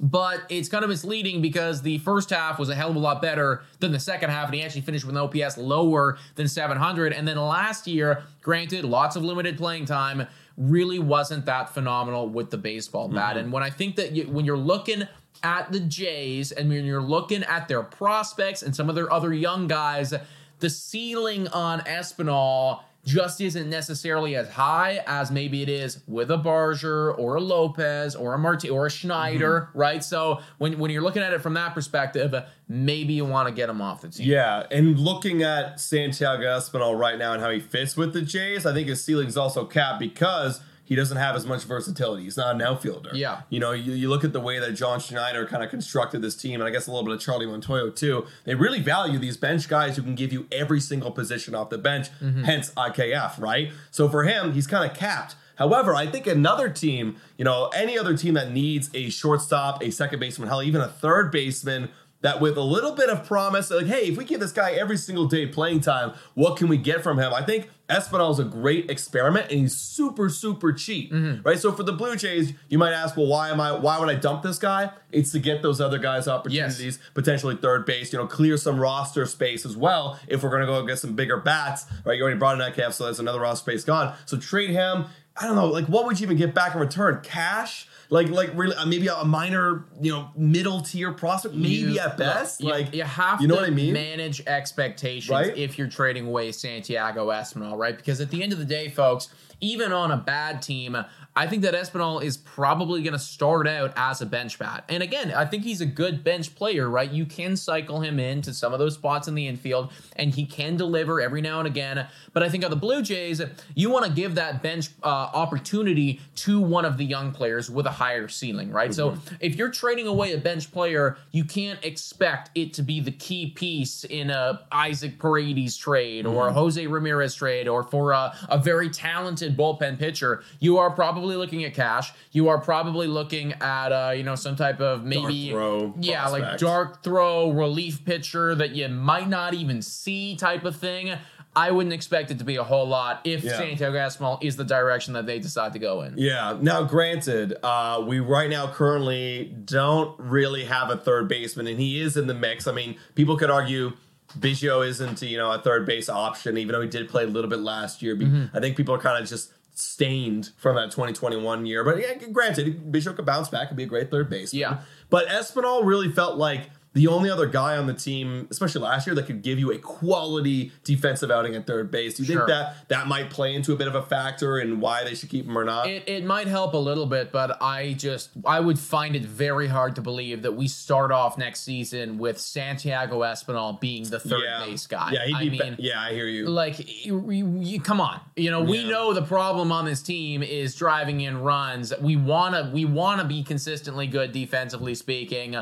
But 0.00 0.42
it's 0.48 0.68
kind 0.68 0.82
of 0.82 0.90
misleading 0.90 1.40
because 1.40 1.82
the 1.82 1.98
first 1.98 2.30
half 2.30 2.58
was 2.58 2.68
a 2.68 2.74
hell 2.74 2.90
of 2.90 2.96
a 2.96 2.98
lot 2.98 3.22
better 3.22 3.62
than 3.78 3.92
the 3.92 4.00
second 4.00 4.30
half, 4.30 4.46
and 4.46 4.54
he 4.56 4.62
actually 4.62 4.80
finished 4.80 5.04
with 5.06 5.16
an 5.16 5.22
OPS 5.22 5.56
lower 5.56 6.18
than 6.34 6.48
700. 6.48 7.12
And 7.12 7.26
then 7.26 7.36
last 7.36 7.86
year, 7.86 8.24
granted, 8.42 8.84
lots 8.84 9.14
of 9.14 9.22
limited 9.22 9.56
playing 9.56 9.84
time, 9.86 10.26
really 10.56 10.98
wasn't 10.98 11.46
that 11.46 11.70
phenomenal 11.70 12.28
with 12.28 12.50
the 12.50 12.58
baseball 12.58 13.08
bat. 13.08 13.30
Mm-hmm. 13.30 13.38
And 13.38 13.52
when 13.52 13.62
I 13.62 13.70
think 13.70 13.96
that 13.96 14.12
you, 14.12 14.24
when 14.24 14.44
you're 14.44 14.56
looking 14.56 15.08
at 15.42 15.72
the 15.72 15.80
Jays 15.80 16.52
and 16.52 16.68
when 16.68 16.84
you're 16.84 17.02
looking 17.02 17.42
at 17.44 17.68
their 17.68 17.82
prospects 17.82 18.62
and 18.62 18.74
some 18.74 18.88
of 18.88 18.94
their 18.94 19.12
other 19.12 19.32
young 19.32 19.66
guys, 19.66 20.14
the 20.60 20.70
ceiling 20.70 21.48
on 21.48 21.80
Espinal 21.80 22.82
just 23.04 23.40
isn't 23.40 23.68
necessarily 23.68 24.34
as 24.34 24.48
high 24.48 25.02
as 25.06 25.30
maybe 25.30 25.62
it 25.62 25.68
is 25.68 26.02
with 26.06 26.30
a 26.30 26.38
Barger 26.38 27.12
or 27.12 27.36
a 27.36 27.40
Lopez 27.40 28.14
or 28.14 28.34
a 28.34 28.38
Marti 28.38 28.70
or 28.70 28.86
a 28.86 28.90
Schneider, 28.90 29.68
mm-hmm. 29.68 29.78
right? 29.78 30.02
So 30.02 30.40
when, 30.58 30.78
when 30.78 30.90
you're 30.90 31.02
looking 31.02 31.22
at 31.22 31.32
it 31.32 31.42
from 31.42 31.54
that 31.54 31.74
perspective, 31.74 32.34
maybe 32.68 33.12
you 33.12 33.24
want 33.24 33.48
to 33.48 33.54
get 33.54 33.68
him 33.68 33.80
off 33.82 34.00
the 34.00 34.08
team. 34.08 34.28
Yeah, 34.28 34.66
and 34.70 34.98
looking 34.98 35.42
at 35.42 35.80
Santiago 35.80 36.44
Espinal 36.44 36.98
right 36.98 37.18
now 37.18 37.34
and 37.34 37.42
how 37.42 37.50
he 37.50 37.60
fits 37.60 37.96
with 37.96 38.12
the 38.12 38.22
Jays, 38.22 38.64
I 38.64 38.72
think 38.72 38.88
his 38.88 39.04
ceiling's 39.04 39.36
also 39.36 39.64
capped 39.64 40.00
because 40.00 40.60
he 40.84 40.94
doesn't 40.94 41.16
have 41.16 41.34
as 41.34 41.46
much 41.46 41.64
versatility. 41.64 42.24
He's 42.24 42.36
not 42.36 42.54
an 42.54 42.62
outfielder. 42.62 43.10
Yeah. 43.14 43.40
You 43.48 43.58
know, 43.58 43.72
you, 43.72 43.94
you 43.94 44.08
look 44.08 44.22
at 44.22 44.32
the 44.32 44.40
way 44.40 44.58
that 44.58 44.72
John 44.72 45.00
Schneider 45.00 45.46
kind 45.46 45.64
of 45.64 45.70
constructed 45.70 46.20
this 46.20 46.36
team, 46.36 46.60
and 46.60 46.68
I 46.68 46.70
guess 46.70 46.86
a 46.86 46.90
little 46.90 47.04
bit 47.04 47.14
of 47.14 47.20
Charlie 47.20 47.46
Montoyo 47.46 47.94
too. 47.94 48.26
They 48.44 48.54
really 48.54 48.80
value 48.80 49.18
these 49.18 49.36
bench 49.36 49.68
guys 49.68 49.96
who 49.96 50.02
can 50.02 50.14
give 50.14 50.32
you 50.32 50.46
every 50.52 50.80
single 50.80 51.10
position 51.10 51.54
off 51.54 51.70
the 51.70 51.78
bench, 51.78 52.08
mm-hmm. 52.20 52.44
hence 52.44 52.70
IKF, 52.72 53.40
right? 53.40 53.72
So 53.90 54.08
for 54.08 54.24
him, 54.24 54.52
he's 54.52 54.66
kind 54.66 54.88
of 54.88 54.96
capped. 54.96 55.36
However, 55.56 55.94
I 55.94 56.06
think 56.06 56.26
another 56.26 56.68
team, 56.68 57.16
you 57.38 57.44
know, 57.44 57.68
any 57.68 57.98
other 57.98 58.16
team 58.16 58.34
that 58.34 58.50
needs 58.50 58.90
a 58.92 59.08
shortstop, 59.08 59.82
a 59.82 59.90
second 59.90 60.18
baseman, 60.18 60.48
hell, 60.48 60.62
even 60.62 60.80
a 60.80 60.88
third 60.88 61.30
baseman, 61.30 61.90
that 62.24 62.40
with 62.40 62.56
a 62.56 62.62
little 62.62 62.92
bit 62.92 63.10
of 63.10 63.26
promise, 63.26 63.70
like, 63.70 63.84
hey, 63.84 64.06
if 64.06 64.16
we 64.16 64.24
give 64.24 64.40
this 64.40 64.50
guy 64.50 64.70
every 64.72 64.96
single 64.96 65.26
day 65.26 65.46
playing 65.46 65.82
time, 65.82 66.14
what 66.32 66.56
can 66.56 66.68
we 66.68 66.78
get 66.78 67.02
from 67.02 67.18
him? 67.18 67.34
I 67.34 67.42
think 67.42 67.68
Espinal 67.90 68.30
is 68.32 68.38
a 68.38 68.44
great 68.44 68.90
experiment, 68.90 69.50
and 69.50 69.60
he's 69.60 69.76
super, 69.76 70.30
super 70.30 70.72
cheap, 70.72 71.12
mm-hmm. 71.12 71.46
right? 71.46 71.58
So 71.58 71.70
for 71.70 71.82
the 71.82 71.92
Blue 71.92 72.16
Jays, 72.16 72.54
you 72.70 72.78
might 72.78 72.94
ask, 72.94 73.14
well, 73.14 73.26
why 73.26 73.50
am 73.50 73.60
I? 73.60 73.72
Why 73.72 74.00
would 74.00 74.08
I 74.08 74.14
dump 74.14 74.42
this 74.42 74.58
guy? 74.58 74.90
It's 75.12 75.32
to 75.32 75.38
get 75.38 75.60
those 75.60 75.82
other 75.82 75.98
guys 75.98 76.26
opportunities, 76.26 76.98
potentially 77.12 77.56
third 77.56 77.84
base, 77.84 78.10
you 78.10 78.18
know, 78.18 78.26
clear 78.26 78.56
some 78.56 78.80
roster 78.80 79.26
space 79.26 79.66
as 79.66 79.76
well. 79.76 80.18
If 80.26 80.42
we're 80.42 80.50
gonna 80.50 80.64
go 80.64 80.82
get 80.86 80.98
some 80.98 81.14
bigger 81.14 81.36
bats, 81.36 81.84
right? 82.06 82.16
You 82.16 82.22
already 82.22 82.38
brought 82.38 82.54
in 82.54 82.60
that 82.60 82.74
cap, 82.74 82.94
so 82.94 83.04
there's 83.04 83.20
another 83.20 83.40
roster 83.40 83.70
space 83.70 83.84
gone. 83.84 84.14
So 84.24 84.38
trade 84.38 84.70
him. 84.70 85.04
I 85.36 85.46
don't 85.46 85.56
know, 85.56 85.66
like 85.66 85.86
what 85.86 86.06
would 86.06 86.20
you 86.20 86.24
even 86.24 86.38
get 86.38 86.54
back 86.54 86.74
in 86.74 86.80
return? 86.80 87.20
Cash? 87.22 87.86
Like, 88.10 88.28
like 88.28 88.50
really, 88.54 88.76
uh, 88.76 88.86
maybe 88.86 89.08
a 89.08 89.24
minor, 89.24 89.84
you 90.00 90.12
know, 90.12 90.30
middle 90.36 90.80
tier 90.80 91.12
prospect, 91.12 91.54
maybe 91.54 91.74
You- 91.92 91.98
at 91.98 92.16
best. 92.16 92.60
you, 92.60 92.68
like, 92.70 92.94
you 92.94 93.02
have 93.02 93.40
you 93.40 93.48
know 93.48 93.56
to 93.56 93.60
what 93.62 93.66
I 93.70 93.72
mean? 93.72 93.92
manage 93.94 94.42
expectations 94.46 95.30
Right? 95.30 95.56
if 95.56 95.78
you're 95.78 95.88
trading 95.88 96.26
away 96.26 96.52
Santiago 96.52 97.28
Espinal, 97.28 97.76
right? 97.76 97.96
Because 97.96 98.20
at 98.20 98.30
the 98.30 98.42
end 98.42 98.52
of 98.52 98.58
the 98.58 98.64
day, 98.64 98.88
folks, 98.88 99.28
even 99.60 99.92
on 99.92 100.10
a 100.10 100.16
bad 100.16 100.60
team, 100.60 100.96
I 101.36 101.46
think 101.46 101.62
that 101.62 101.74
Espinal 101.74 102.22
is 102.22 102.36
probably 102.36 103.02
going 103.02 103.12
to 103.14 103.18
start 103.18 103.66
out 103.66 103.92
as 103.96 104.20
a 104.20 104.26
bench 104.26 104.58
bat. 104.58 104.84
And 104.88 105.02
again, 105.02 105.32
I 105.32 105.46
think 105.46 105.64
he's 105.64 105.80
a 105.80 105.86
good 105.86 106.22
bench 106.22 106.54
player, 106.54 106.88
right? 106.88 107.10
You 107.10 107.24
can 107.24 107.56
cycle 107.56 108.00
him 108.00 108.18
into 108.20 108.52
some 108.52 108.72
of 108.72 108.78
those 108.78 108.94
spots 108.94 109.26
in 109.26 109.34
the 109.34 109.48
infield, 109.48 109.90
and 110.16 110.34
he 110.34 110.44
can 110.44 110.76
deliver 110.76 111.20
every 111.20 111.40
now 111.40 111.58
and 111.60 111.66
again. 111.66 112.06
But 112.32 112.42
I 112.42 112.48
think 112.48 112.64
on 112.64 112.70
the 112.70 112.76
Blue 112.76 113.00
Jays, 113.02 113.40
you 113.74 113.90
want 113.90 114.04
to 114.06 114.12
give 114.12 114.34
that 114.36 114.62
bench 114.62 114.90
uh, 115.02 115.06
opportunity 115.08 116.20
to 116.36 116.60
one 116.60 116.84
of 116.84 116.98
the 116.98 117.04
young 117.04 117.32
players 117.32 117.70
with 117.70 117.86
a 117.86 117.92
higher 117.94 118.28
ceiling, 118.28 118.70
right? 118.70 118.92
So 118.92 119.16
if 119.40 119.56
you're 119.56 119.70
trading 119.70 120.06
away 120.06 120.32
a 120.32 120.38
bench 120.38 120.70
player, 120.70 121.16
you 121.32 121.44
can't 121.44 121.82
expect 121.84 122.50
it 122.54 122.74
to 122.74 122.82
be 122.82 123.00
the 123.00 123.10
key 123.10 123.50
piece 123.50 124.04
in 124.04 124.30
a 124.30 124.60
Isaac 124.70 125.18
Paredes 125.18 125.76
trade 125.76 126.26
or 126.26 126.48
a 126.48 126.52
Jose 126.52 126.86
Ramirez 126.86 127.34
trade 127.34 127.68
or 127.68 127.82
for 127.82 128.12
a, 128.12 128.36
a 128.48 128.58
very 128.58 128.90
talented 128.90 129.56
bullpen 129.56 129.98
pitcher. 129.98 130.42
You 130.60 130.78
are 130.78 130.90
probably 130.90 131.36
looking 131.36 131.64
at 131.64 131.74
cash. 131.74 132.12
You 132.32 132.48
are 132.48 132.58
probably 132.58 133.06
looking 133.06 133.52
at 133.54 133.92
uh, 133.92 134.12
you 134.12 134.22
know 134.22 134.34
some 134.34 134.56
type 134.56 134.80
of 134.80 135.04
maybe 135.04 135.50
throw 135.50 135.94
yeah 136.00 136.28
like 136.28 136.58
dark 136.58 137.02
throw 137.02 137.50
relief 137.50 138.04
pitcher 138.04 138.54
that 138.54 138.70
you 138.70 138.88
might 138.88 139.28
not 139.28 139.54
even 139.54 139.82
see 139.82 140.36
type 140.36 140.64
of 140.64 140.76
thing. 140.76 141.16
I 141.56 141.70
wouldn't 141.70 141.92
expect 141.92 142.30
it 142.30 142.38
to 142.38 142.44
be 142.44 142.56
a 142.56 142.64
whole 142.64 142.86
lot 142.86 143.20
if 143.24 143.44
Yeah. 143.44 143.56
Santiago 143.56 143.96
Espinal 143.96 144.42
is 144.42 144.56
the 144.56 144.64
direction 144.64 145.14
that 145.14 145.26
they 145.26 145.38
decide 145.38 145.72
to 145.74 145.78
go 145.78 146.02
in. 146.02 146.14
Yeah. 146.16 146.56
Now, 146.60 146.82
granted, 146.82 147.56
uh, 147.62 148.02
we 148.06 148.18
right 148.20 148.50
now 148.50 148.66
currently 148.66 149.54
don't 149.64 150.18
really 150.18 150.64
have 150.64 150.90
a 150.90 150.96
third 150.96 151.28
baseman, 151.28 151.66
and 151.66 151.78
he 151.78 152.00
is 152.00 152.16
in 152.16 152.26
the 152.26 152.34
mix. 152.34 152.66
I 152.66 152.72
mean, 152.72 152.96
people 153.14 153.36
could 153.36 153.50
argue 153.50 153.92
Biggio 154.38 154.86
isn't, 154.86 155.22
you 155.22 155.36
know, 155.36 155.52
a 155.52 155.60
third 155.60 155.86
base 155.86 156.08
option, 156.08 156.58
even 156.58 156.72
though 156.72 156.80
he 156.80 156.88
did 156.88 157.08
play 157.08 157.22
a 157.22 157.26
little 157.28 157.50
bit 157.50 157.60
last 157.60 158.02
year. 158.02 158.16
Mm-hmm. 158.16 158.56
I 158.56 158.60
think 158.60 158.76
people 158.76 158.94
are 158.94 158.98
kind 158.98 159.22
of 159.22 159.28
just 159.28 159.52
stained 159.74 160.50
from 160.56 160.76
that 160.76 160.90
2021 160.90 161.66
year. 161.66 161.84
But 161.84 161.98
yeah, 162.00 162.14
granted, 162.32 162.92
Biggio 162.92 163.14
could 163.14 163.26
bounce 163.26 163.48
back 163.48 163.68
and 163.68 163.76
be 163.76 163.84
a 163.84 163.86
great 163.86 164.10
third 164.10 164.28
baseman. 164.30 164.60
Yeah. 164.60 164.78
But 165.10 165.28
Espinal 165.28 165.84
really 165.84 166.10
felt 166.10 166.36
like 166.36 166.70
the 166.94 167.08
only 167.08 167.28
other 167.28 167.46
guy 167.46 167.76
on 167.76 167.86
the 167.86 167.92
team, 167.94 168.46
especially 168.50 168.80
last 168.82 169.06
year, 169.06 169.14
that 169.16 169.26
could 169.26 169.42
give 169.42 169.58
you 169.58 169.70
a 169.72 169.78
quality 169.78 170.72
defensive 170.84 171.30
outing 171.30 171.54
at 171.54 171.66
third 171.66 171.90
base. 171.90 172.14
Do 172.16 172.22
you 172.22 172.26
Sure. 172.32 172.36
think 172.46 172.48
that 172.48 172.88
that 172.88 173.06
might 173.08 173.30
play 173.30 173.54
into 173.54 173.72
a 173.72 173.76
bit 173.76 173.88
of 173.88 173.94
a 173.94 174.02
factor 174.02 174.58
in 174.60 174.80
why 174.80 175.04
they 175.04 175.14
should 175.14 175.28
keep 175.28 175.44
him 175.46 175.58
or 175.58 175.64
not? 175.64 175.88
It, 175.88 176.08
it 176.08 176.24
might 176.24 176.46
help 176.46 176.72
a 176.74 176.78
little 176.78 177.06
bit, 177.06 177.32
but 177.32 177.60
I 177.60 177.94
just 177.94 178.30
I 178.46 178.60
would 178.60 178.78
find 178.78 179.16
it 179.16 179.22
very 179.24 179.66
hard 179.66 179.96
to 179.96 180.02
believe 180.02 180.42
that 180.42 180.52
we 180.52 180.68
start 180.68 181.10
off 181.12 181.36
next 181.36 181.60
season 181.62 182.18
with 182.18 182.38
Santiago 182.40 183.20
Espinal 183.20 183.80
being 183.80 184.04
the 184.08 184.20
third 184.20 184.42
base 184.64 184.86
guy. 184.86 185.10
Yeah, 185.12 185.24
he'd 185.26 185.34
I 185.34 185.40
be. 185.44 185.50
mean, 185.50 185.74
ba- 185.76 185.82
yeah, 185.82 186.00
I 186.00 186.12
hear 186.12 186.26
you. 186.26 186.46
like 186.48 187.04
you, 187.04 187.30
you- 187.30 187.58
you- 187.60 187.80
come 187.80 188.00
on 188.00 188.20
you 188.36 188.50
know 188.50 188.62
we 188.62 188.78
Yeah. 188.80 188.88
know 188.90 189.12
the 189.12 189.22
problem 189.22 189.72
on 189.72 189.84
this 189.84 190.00
team 190.00 190.42
is 190.42 190.74
driving 190.74 191.20
in 191.20 191.40
runs 191.42 191.92
we 192.00 192.16
want 192.16 192.54
to 192.54 192.70
we 192.72 192.84
want 192.84 193.20
to 193.20 193.26
be 193.26 193.42
consistently 193.42 194.06
good 194.06 194.32
defensively 194.32 194.94
speaking 194.94 195.56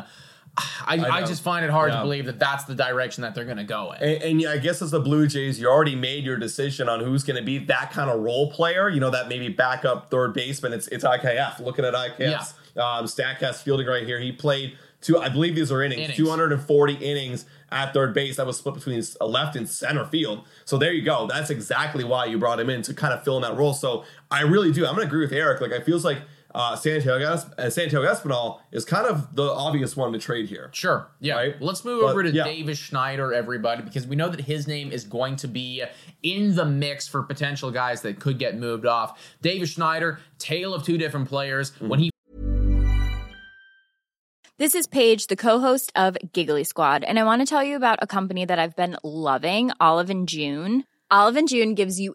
I, 0.56 0.94
I, 0.96 1.20
know. 1.20 1.26
just 1.26 1.42
find 1.42 1.64
it 1.64 1.70
hard 1.70 1.90
Yeah. 1.92 1.98
to 1.98 2.02
believe 2.02 2.26
that 2.26 2.38
that's 2.38 2.64
the 2.64 2.74
direction 2.74 3.22
that 3.22 3.34
they're 3.34 3.46
going 3.46 3.56
to 3.56 3.64
go 3.64 3.92
in. 3.92 4.02
And, 4.02 4.22
and 4.22 4.40
yeah, 4.42 4.50
I 4.52 4.58
guess 4.58 4.82
as 4.82 4.90
the 4.90 5.00
Blue 5.00 5.26
Jays, 5.26 5.58
you 5.58 5.66
already 5.68 5.96
made 5.96 6.24
your 6.24 6.36
decision 6.36 6.88
on 6.88 7.00
who's 7.00 7.24
going 7.24 7.36
to 7.38 7.42
be 7.42 7.58
that 7.58 7.90
kind 7.90 8.10
of 8.10 8.20
role 8.20 8.50
player. 8.50 8.88
You 8.90 9.00
know, 9.00 9.10
that 9.10 9.28
maybe 9.28 9.48
backup 9.48 10.10
third 10.10 10.34
baseman. 10.34 10.72
It's 10.74 10.88
it's 10.88 11.04
IKF. 11.04 11.60
Looking 11.60 11.84
at 11.86 11.94
IKF's 11.94 12.54
um, 12.76 13.06
Statcast 13.06 13.62
fielding 13.62 13.86
right 13.86 14.04
here, 14.04 14.20
he 14.20 14.30
played 14.32 14.76
two. 15.00 15.18
I 15.18 15.30
believe 15.30 15.54
these 15.54 15.72
are 15.72 15.82
innings, 15.82 16.00
Innings. 16.02 16.16
240 16.18 16.94
innings 16.94 17.46
at 17.70 17.94
third 17.94 18.12
base. 18.12 18.36
That 18.36 18.46
was 18.46 18.58
split 18.58 18.74
between 18.74 19.02
a 19.22 19.26
left 19.26 19.56
and 19.56 19.66
center 19.66 20.04
field. 20.04 20.44
So 20.66 20.76
there 20.76 20.92
you 20.92 21.02
go. 21.02 21.26
That's 21.26 21.48
exactly 21.48 22.04
why 22.04 22.26
you 22.26 22.36
brought 22.38 22.60
him 22.60 22.68
in 22.68 22.82
to 22.82 22.92
kind 22.94 23.14
of 23.14 23.24
fill 23.24 23.36
in 23.36 23.42
that 23.42 23.56
role. 23.56 23.72
So 23.72 24.04
I 24.30 24.42
really 24.42 24.70
do. 24.70 24.84
I'm 24.84 24.94
going 24.94 25.06
to 25.06 25.10
agree 25.10 25.24
with 25.24 25.32
Eric. 25.32 25.62
Like, 25.62 25.70
it 25.70 25.84
feels 25.86 26.04
like 26.04 26.18
uh, 26.54 26.76
Santiago, 26.76 27.32
Es- 27.32 27.50
uh, 27.58 27.70
Santiago 27.70 28.06
Espinal 28.06 28.60
is 28.70 28.84
kind 28.84 29.06
of 29.06 29.34
the 29.34 29.50
obvious 29.50 29.96
one 29.96 30.12
to 30.12 30.18
trade 30.18 30.48
here. 30.48 30.70
Sure. 30.72 31.08
Yeah. 31.20 31.34
Right? 31.34 31.60
Let's 31.60 31.84
move 31.84 32.02
But, 32.02 32.10
over 32.10 32.22
to 32.22 32.30
yeah. 32.30 32.44
Davis 32.44 32.78
Schneider, 32.78 33.32
everybody, 33.32 33.82
because 33.82 34.06
we 34.06 34.16
know 34.16 34.28
that 34.28 34.40
his 34.42 34.66
name 34.66 34.92
is 34.92 35.04
going 35.04 35.36
to 35.36 35.48
be 35.48 35.82
in 36.22 36.54
the 36.54 36.64
mix 36.64 37.08
for 37.08 37.22
potential 37.22 37.70
guys 37.70 38.02
that 38.02 38.20
could 38.20 38.38
get 38.38 38.56
moved 38.56 38.86
off. 38.86 39.18
Davis 39.40 39.70
Schneider, 39.70 40.20
tale 40.38 40.74
of 40.74 40.84
two 40.84 40.98
different 40.98 41.28
players. 41.28 41.70
Mm-hmm. 41.72 41.88
When 41.88 42.00
he 42.00 42.10
This 44.58 44.74
is 44.74 44.86
Paige, 44.86 45.26
the 45.26 45.36
co-host 45.36 45.90
of 45.96 46.16
Giggly 46.32 46.62
Squad, 46.64 47.02
and 47.02 47.18
I 47.18 47.24
want 47.24 47.40
to 47.42 47.46
tell 47.46 47.64
you 47.64 47.74
about 47.74 47.98
a 48.00 48.06
company 48.06 48.44
that 48.44 48.58
I've 48.58 48.76
been 48.76 48.96
loving, 49.02 49.72
Olive 49.80 50.10
and 50.10 50.28
June. 50.28 50.84
Olive 51.10 51.36
and 51.36 51.48
June 51.48 51.74
gives 51.74 51.98
you 51.98 52.14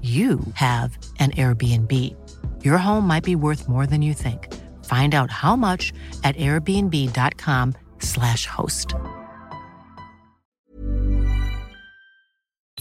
you 0.00 0.40
have 0.54 0.98
an 1.20 1.30
Airbnb. 1.32 2.16
Your 2.64 2.78
home 2.78 3.06
might 3.06 3.22
be 3.22 3.36
worth 3.36 3.68
more 3.68 3.86
than 3.86 4.02
you 4.02 4.14
think. 4.14 4.52
Find 4.84 5.14
out 5.14 5.30
how 5.30 5.54
much 5.54 5.92
at 6.24 6.34
airbnb.com/slash 6.36 8.46
host. 8.46 8.94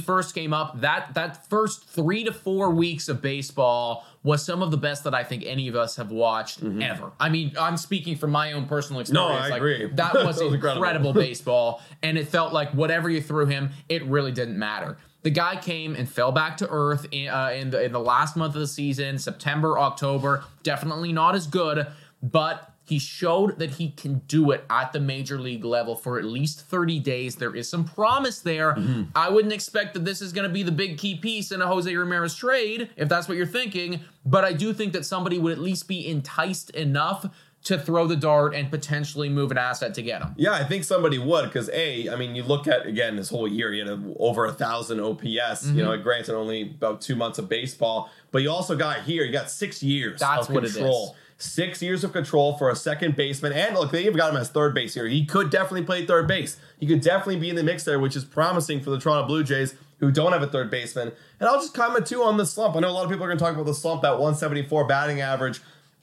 first 0.01 0.35
came 0.35 0.53
up, 0.53 0.81
that 0.81 1.13
that 1.13 1.47
first 1.49 1.87
three 1.87 2.23
to 2.23 2.33
four 2.33 2.71
weeks 2.71 3.07
of 3.07 3.21
baseball 3.21 4.05
was 4.23 4.43
some 4.43 4.61
of 4.61 4.71
the 4.71 4.77
best 4.77 5.03
that 5.03 5.13
I 5.13 5.23
think 5.23 5.43
any 5.45 5.67
of 5.67 5.75
us 5.75 5.95
have 5.95 6.11
watched 6.11 6.63
ever. 6.63 7.11
I 7.19 7.29
mean, 7.29 7.53
I'm 7.59 7.77
speaking 7.77 8.15
from 8.17 8.31
my 8.31 8.53
own 8.53 8.65
personal 8.65 9.01
experience. 9.01 9.31
Mm-hmm. 9.31 9.43
I 9.45 9.49
Like, 9.49 9.57
agree. 9.57 9.91
That 9.93 10.13
was, 10.13 10.37
That 10.37 10.45
was 10.45 10.53
incredible, 10.53 10.83
incredible. 10.83 11.13
baseball, 11.13 11.81
and 12.01 12.17
it 12.17 12.27
felt 12.27 12.53
like 12.53 12.71
whatever 12.73 13.09
you 13.09 13.21
threw 13.21 13.45
him, 13.45 13.71
it 13.89 14.03
really 14.05 14.31
didn't 14.31 14.57
matter. 14.57 14.97
The 15.23 15.29
guy 15.29 15.55
came 15.55 15.95
and 15.95 16.09
fell 16.09 16.31
back 16.31 16.57
to 16.57 16.67
earth 16.69 17.05
in, 17.11 17.27
uh, 17.29 17.51
in 17.53 17.69
the 17.69 17.83
in 17.83 17.91
the 17.91 17.99
last 17.99 18.35
month 18.35 18.55
of 18.55 18.61
the 18.61 18.67
season, 18.67 19.19
September, 19.19 19.77
October. 19.77 20.43
Definitely 20.63 21.13
not 21.13 21.35
as 21.35 21.45
good, 21.47 21.87
but 22.23 22.71
he 22.91 22.99
showed 22.99 23.57
that 23.59 23.71
he 23.71 23.91
can 23.91 24.19
do 24.27 24.51
it 24.51 24.65
at 24.69 24.91
the 24.91 24.99
major 24.99 25.39
league 25.39 25.63
level 25.63 25.95
for 25.95 26.19
at 26.19 26.25
least 26.25 26.61
30 26.65 26.99
days. 26.99 27.37
There 27.37 27.55
is 27.55 27.69
some 27.69 27.85
promise 27.85 28.39
there. 28.39 28.73
Mm-hmm. 28.73 29.03
I 29.15 29.29
wouldn't 29.29 29.53
expect 29.53 29.93
that 29.93 30.03
this 30.03 30.21
is 30.21 30.33
going 30.33 30.47
to 30.47 30.53
be 30.53 30.61
the 30.61 30.73
big 30.73 30.97
key 30.97 31.15
piece 31.15 31.53
in 31.53 31.61
a 31.61 31.67
Jose 31.67 31.95
Ramirez 31.95 32.35
trade, 32.35 32.89
if 32.97 33.07
that's 33.07 33.29
what 33.29 33.37
you're 33.37 33.45
thinking. 33.45 34.01
But 34.25 34.43
I 34.43 34.51
do 34.51 34.73
think 34.73 34.91
that 34.91 35.05
somebody 35.05 35.37
would 35.37 35.53
at 35.53 35.59
least 35.59 35.87
be 35.87 36.05
enticed 36.05 36.71
enough 36.71 37.27
to 37.63 37.77
throw 37.77 38.07
the 38.07 38.15
dart 38.15 38.55
and 38.55 38.71
potentially 38.71 39.29
move 39.29 39.51
an 39.51 39.57
asset 39.57 39.93
to 39.93 40.01
get 40.01 40.21
him. 40.21 40.33
Yeah, 40.35 40.53
I 40.53 40.63
think 40.63 40.83
somebody 40.83 41.19
would 41.19 41.45
because 41.45 41.69
a, 41.69 42.09
I 42.09 42.15
mean, 42.15 42.35
you 42.35 42.43
look 42.43 42.67
at 42.67 42.87
again 42.87 43.15
this 43.15 43.29
whole 43.29 43.47
year, 43.47 43.71
he 43.71 43.79
had 43.79 44.15
over 44.19 44.45
a 44.45 44.51
thousand 44.51 44.99
OPS. 44.99 45.21
Mm-hmm. 45.23 45.77
You 45.77 45.83
know, 45.83 45.97
granted 45.97 46.35
only 46.35 46.63
about 46.63 47.01
two 47.01 47.15
months 47.15 47.37
of 47.37 47.47
baseball, 47.47 48.09
but 48.31 48.41
you 48.41 48.49
also 48.49 48.75
got 48.75 49.01
here, 49.01 49.23
you 49.23 49.31
got 49.31 49.51
six 49.51 49.83
years 49.83 50.19
That's 50.19 50.47
of 50.47 50.55
what 50.55 50.65
it 50.65 50.73
control. 50.73 51.15
Six 51.37 51.81
years 51.81 52.03
of 52.03 52.13
control 52.13 52.55
for 52.55 52.69
a 52.69 52.75
second 52.75 53.15
baseman, 53.15 53.51
and 53.53 53.75
look, 53.75 53.91
they 53.91 54.01
even 54.01 54.15
got 54.15 54.31
him 54.31 54.37
as 54.37 54.49
third 54.49 54.75
base 54.75 54.93
here. 54.93 55.07
He 55.07 55.25
could 55.25 55.49
definitely 55.49 55.83
play 55.83 56.05
third 56.05 56.27
base. 56.27 56.57
He 56.79 56.85
could 56.85 57.01
definitely 57.01 57.37
be 57.37 57.49
in 57.49 57.55
the 57.55 57.63
mix 57.63 57.83
there, 57.83 57.99
which 57.99 58.15
is 58.15 58.23
promising 58.23 58.79
for 58.79 58.91
the 58.91 58.99
Toronto 58.99 59.27
Blue 59.27 59.43
Jays, 59.43 59.73
who 59.99 60.11
don't 60.11 60.33
have 60.33 60.43
a 60.43 60.47
third 60.47 60.69
baseman. 60.69 61.11
And 61.39 61.49
I'll 61.49 61.59
just 61.59 61.73
comment 61.73 62.05
too 62.05 62.21
on 62.21 62.37
the 62.37 62.45
slump. 62.45 62.75
I 62.75 62.79
know 62.81 62.89
a 62.89 62.91
lot 62.91 63.05
of 63.05 63.09
people 63.09 63.25
are 63.25 63.27
going 63.27 63.39
to 63.39 63.43
talk 63.43 63.55
about 63.55 63.65
the 63.65 63.73
slump, 63.73 64.03
that 64.03 64.11
174 64.11 64.85
batting 64.85 65.21
average. 65.21 65.61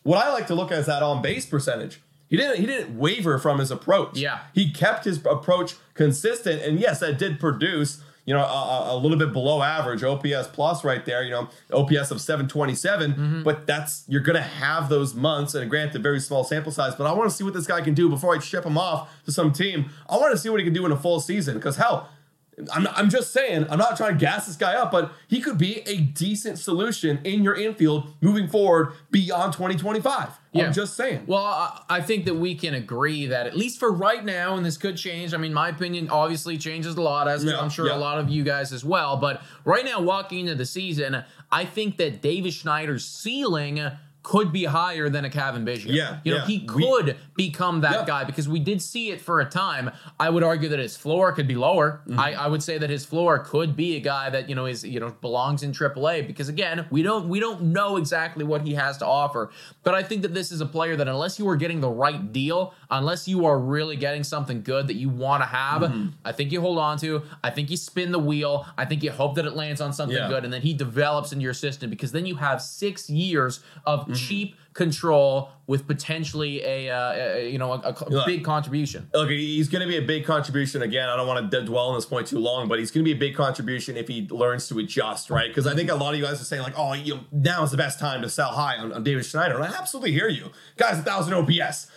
What 0.09 0.25
I 0.25 0.33
like 0.33 0.47
to 0.47 0.55
look 0.55 0.73
at 0.73 0.79
is 0.79 0.87
that 0.87 1.03
on 1.03 1.21
base 1.21 1.45
percentage. 1.45 2.01
He 2.29 2.39
didn't. 2.39 2.57
He 2.57 2.65
didn't 2.65 2.99
waver 2.99 3.39
from 3.39 3.59
his 3.59 3.71
approach. 3.71 4.17
Yeah. 4.17 4.39
he 4.55 4.73
kept 4.73 5.05
his 5.05 5.19
approach 5.27 5.75
consistent, 5.93 6.63
and 6.63 6.81
yes, 6.81 7.01
that 7.01 7.19
did 7.19 7.39
produce 7.39 8.03
you 8.25 8.33
know 8.33 8.41
a, 8.41 8.95
a- 8.95 8.97
little 8.97 9.19
bit 9.19 9.35
below 9.35 9.63
average 9.63 10.03
OPS 10.03 10.49
plus 10.49 10.83
right 10.83 11.05
there. 11.05 11.23
You 11.23 11.33
know 11.33 11.49
OPS 11.75 12.11
of 12.11 12.23
727, 12.23 13.13
mm-hmm. 13.13 13.43
but 13.43 13.67
that's 13.67 14.05
you're 14.09 14.23
gonna 14.23 14.41
have 14.41 14.89
those 14.89 15.15
months, 15.15 15.55
and 15.55 15.69
granted, 15.69 16.03
very 16.03 16.21
small 16.21 16.43
sample 16.43 16.73
size. 16.73 16.95
But 16.95 17.07
I 17.07 17.13
want 17.13 17.29
to 17.29 17.37
see 17.37 17.45
what 17.45 17.53
this 17.53 17.67
guy 17.67 17.83
can 17.83 17.93
do 17.93 18.09
before 18.09 18.35
I 18.35 18.39
ship 18.39 18.65
him 18.65 18.79
off 18.79 19.11
to 19.27 19.33
some 19.33 19.53
team. 19.53 19.91
I 20.09 20.17
want 20.17 20.33
to 20.33 20.39
see 20.39 20.49
what 20.49 20.59
he 20.59 20.65
can 20.65 20.73
do 20.75 20.87
in 20.87 20.93
a 20.93 20.97
full 20.99 21.21
season 21.21 21.55
because 21.55 21.77
hell. 21.77 22.09
I'm, 22.73 22.87
I'm 22.89 23.09
just 23.09 23.33
saying, 23.33 23.67
I'm 23.71 23.79
not 23.79 23.97
trying 23.97 24.13
to 24.13 24.19
gas 24.19 24.47
this 24.47 24.57
guy 24.57 24.75
up, 24.75 24.91
but 24.91 25.13
he 25.29 25.41
could 25.41 25.59
be 25.59 25.81
a 25.87 25.99
decent 25.99 26.59
solution 26.59 27.21
in 27.25 27.43
your 27.43 27.55
infield 27.55 28.15
moving 28.21 28.49
forward 28.49 28.93
beyond 29.11 29.53
2025. 29.53 30.31
I'm 30.55 30.73
just 30.73 30.97
saying. 30.97 31.25
Well, 31.27 31.45
I, 31.45 31.83
I 31.89 32.01
think 32.01 32.25
that 32.25 32.35
we 32.35 32.55
can 32.55 32.75
agree 32.75 33.27
that 33.27 33.47
at 33.47 33.57
least 33.57 33.79
for 33.79 33.93
right 33.93 34.25
now, 34.25 34.57
and 34.57 34.67
this 34.67 34.77
could 34.77 34.97
change. 34.97 35.33
I 35.35 35.37
mean, 35.37 35.55
my 35.55 35.69
opinion 35.69 36.09
obviously 36.11 36.59
changes 36.59 36.97
a 36.97 37.01
lot, 37.03 37.29
as 37.29 37.45
Yeah, 37.45 37.61
I'm 37.61 37.71
sure 37.71 37.87
yeah. 37.87 37.97
a 37.97 37.99
lot 37.99 38.19
of 38.19 38.29
you 38.29 38.43
guys 38.43 38.73
as 38.73 38.85
well. 38.85 39.17
But 39.19 39.43
right 39.65 39.85
now, 39.85 40.01
walking 40.01 40.41
into 40.41 40.57
the 40.57 40.67
season, 40.67 41.23
I 41.53 41.65
think 41.65 41.97
that 41.99 42.23
Davis 42.23 42.55
Schneider's 42.55 43.05
ceiling 43.05 43.81
could 44.29 44.53
be 44.53 44.65
higher 44.65 45.09
than 45.09 45.25
a 45.25 45.31
Cavan 45.31 45.65
Biggio. 45.65 45.87
Yeah, 45.87 46.19
you 46.23 46.33
know, 46.33 46.39
yeah. 46.41 46.47
he 46.47 46.59
We- 46.59 46.67
could 46.67 47.17
become 47.35 47.81
that 47.81 47.93
Yeah. 48.01 48.05
guy 48.05 48.25
because 48.25 48.47
we 48.47 48.59
did 48.61 48.83
see 48.83 49.11
it 49.11 49.23
for 49.23 49.41
a 49.41 49.47
time. 49.49 49.91
I 50.21 50.29
would 50.29 50.43
argue 50.43 50.69
that 50.69 50.79
his 50.79 50.99
floor 50.99 51.33
could 51.33 51.49
be 51.49 51.55
lower. 51.55 52.03
Mm-hmm. 52.07 52.21
I, 52.21 52.35
I 52.35 52.47
would 52.49 52.63
say 52.63 52.77
that 52.77 52.91
his 52.91 53.07
floor 53.07 53.39
could 53.39 53.75
be 53.75 53.97
a 53.97 54.01
guy 54.01 54.29
that 54.29 54.49
you 54.51 54.55
know 54.55 54.67
is 54.67 54.85
you 54.85 55.01
know 55.01 55.15
belongs 55.23 55.63
in 55.63 55.73
AAA 55.73 56.27
because 56.27 56.49
again, 56.51 56.85
we 56.91 57.03
don't 57.03 57.29
we 57.31 57.41
don't 57.41 57.63
know 57.73 57.97
exactly 57.97 58.45
what 58.45 58.61
he 58.63 58.75
has 58.75 58.99
to 58.99 59.07
offer. 59.07 59.51
But 59.83 59.95
I 59.95 60.03
think 60.03 60.21
that 60.23 60.35
this 60.35 60.53
is 60.53 60.61
a 60.61 60.67
player 60.67 60.95
that 60.97 61.09
unless 61.09 61.39
you 61.39 61.49
are 61.49 61.57
getting 61.57 61.81
the 61.81 61.89
right 61.89 62.31
deal, 62.31 62.75
unless 62.91 63.29
you 63.29 63.45
are 63.47 63.59
really 63.59 63.97
getting 63.97 64.25
something 64.25 64.63
good 64.63 64.87
that 64.89 64.95
you 64.97 65.09
want 65.09 65.43
to 65.43 65.47
have, 65.47 65.83
Mm-hmm. 65.83 66.09
I 66.25 66.33
think 66.33 66.53
you 66.53 66.61
hold 66.61 66.79
on 66.79 66.99
to. 66.99 67.23
I 67.45 67.51
think 67.51 67.71
you 67.71 67.77
spin 67.77 68.13
the 68.13 68.19
wheel. 68.19 68.67
I 68.77 68.85
think 68.85 69.03
you 69.03 69.11
hope 69.11 69.35
that 69.37 69.45
it 69.47 69.55
lands 69.55 69.81
on 69.81 69.93
something 69.93 70.17
Yeah. 70.17 70.29
good, 70.29 70.45
and 70.45 70.53
then 70.53 70.63
he 70.63 70.73
develops 70.75 71.33
in 71.33 71.41
your 71.41 71.55
system 71.55 71.91
because 71.91 72.13
then 72.13 72.25
you 72.27 72.37
have 72.37 72.61
six 72.63 73.09
years 73.11 73.61
of 73.87 74.01
Mm-hmm. 74.01 74.13
cheap 74.15 74.55
control 74.75 75.51
with 75.67 75.87
potentially 75.89 76.63
a, 76.63 76.89
uh, 76.89 77.13
a 77.13 77.51
you 77.51 77.59
know 77.59 77.73
a, 77.73 77.79
a 77.79 77.97
Yeah. 78.11 78.23
big 78.25 78.45
contribution. 78.45 79.11
Look, 79.13 79.29
he's 79.29 79.69
going 79.69 79.83
to 79.83 79.89
be 79.89 79.97
a 79.97 80.03
big 80.03 80.25
contribution. 80.25 80.83
Again, 80.83 81.09
I 81.09 81.17
don't 81.17 81.27
want 81.27 81.51
to 81.51 81.63
dwell 81.65 81.89
on 81.89 81.95
this 81.97 82.07
point 82.07 82.27
too 82.29 82.39
long, 82.39 82.69
but 82.69 82.79
he's 82.79 82.91
going 82.93 83.05
to 83.05 83.09
be 83.11 83.17
a 83.17 83.19
big 83.19 83.35
contribution 83.35 83.97
if 83.97 84.07
he 84.09 84.27
learns 84.31 84.69
to 84.69 84.79
adjust, 84.79 85.31
right? 85.31 85.49
Because 85.49 85.67
I 85.67 85.75
think 85.75 85.91
a 85.91 85.95
lot 85.97 86.15
of 86.15 86.21
you 86.21 86.25
guys 86.25 86.41
are 86.41 86.45
saying 86.45 86.63
like, 86.63 86.75
"Oh, 86.79 86.93
you 86.95 87.17
know, 87.17 87.21
now 87.33 87.65
is 87.65 87.71
the 87.73 87.77
best 87.77 87.99
time 87.99 88.23
to 88.23 88.29
sell 88.31 88.51
high 88.53 88.77
on, 88.77 88.93
on 88.93 89.03
Davis 89.03 89.29
Schneider," 89.31 89.57
and 89.57 89.65
I 89.65 89.77
absolutely 89.77 90.13
hear 90.13 90.29
you, 90.29 90.51
guys. 90.77 90.99
A 90.99 91.03
thousand 91.03 91.35
OPS, 91.35 91.89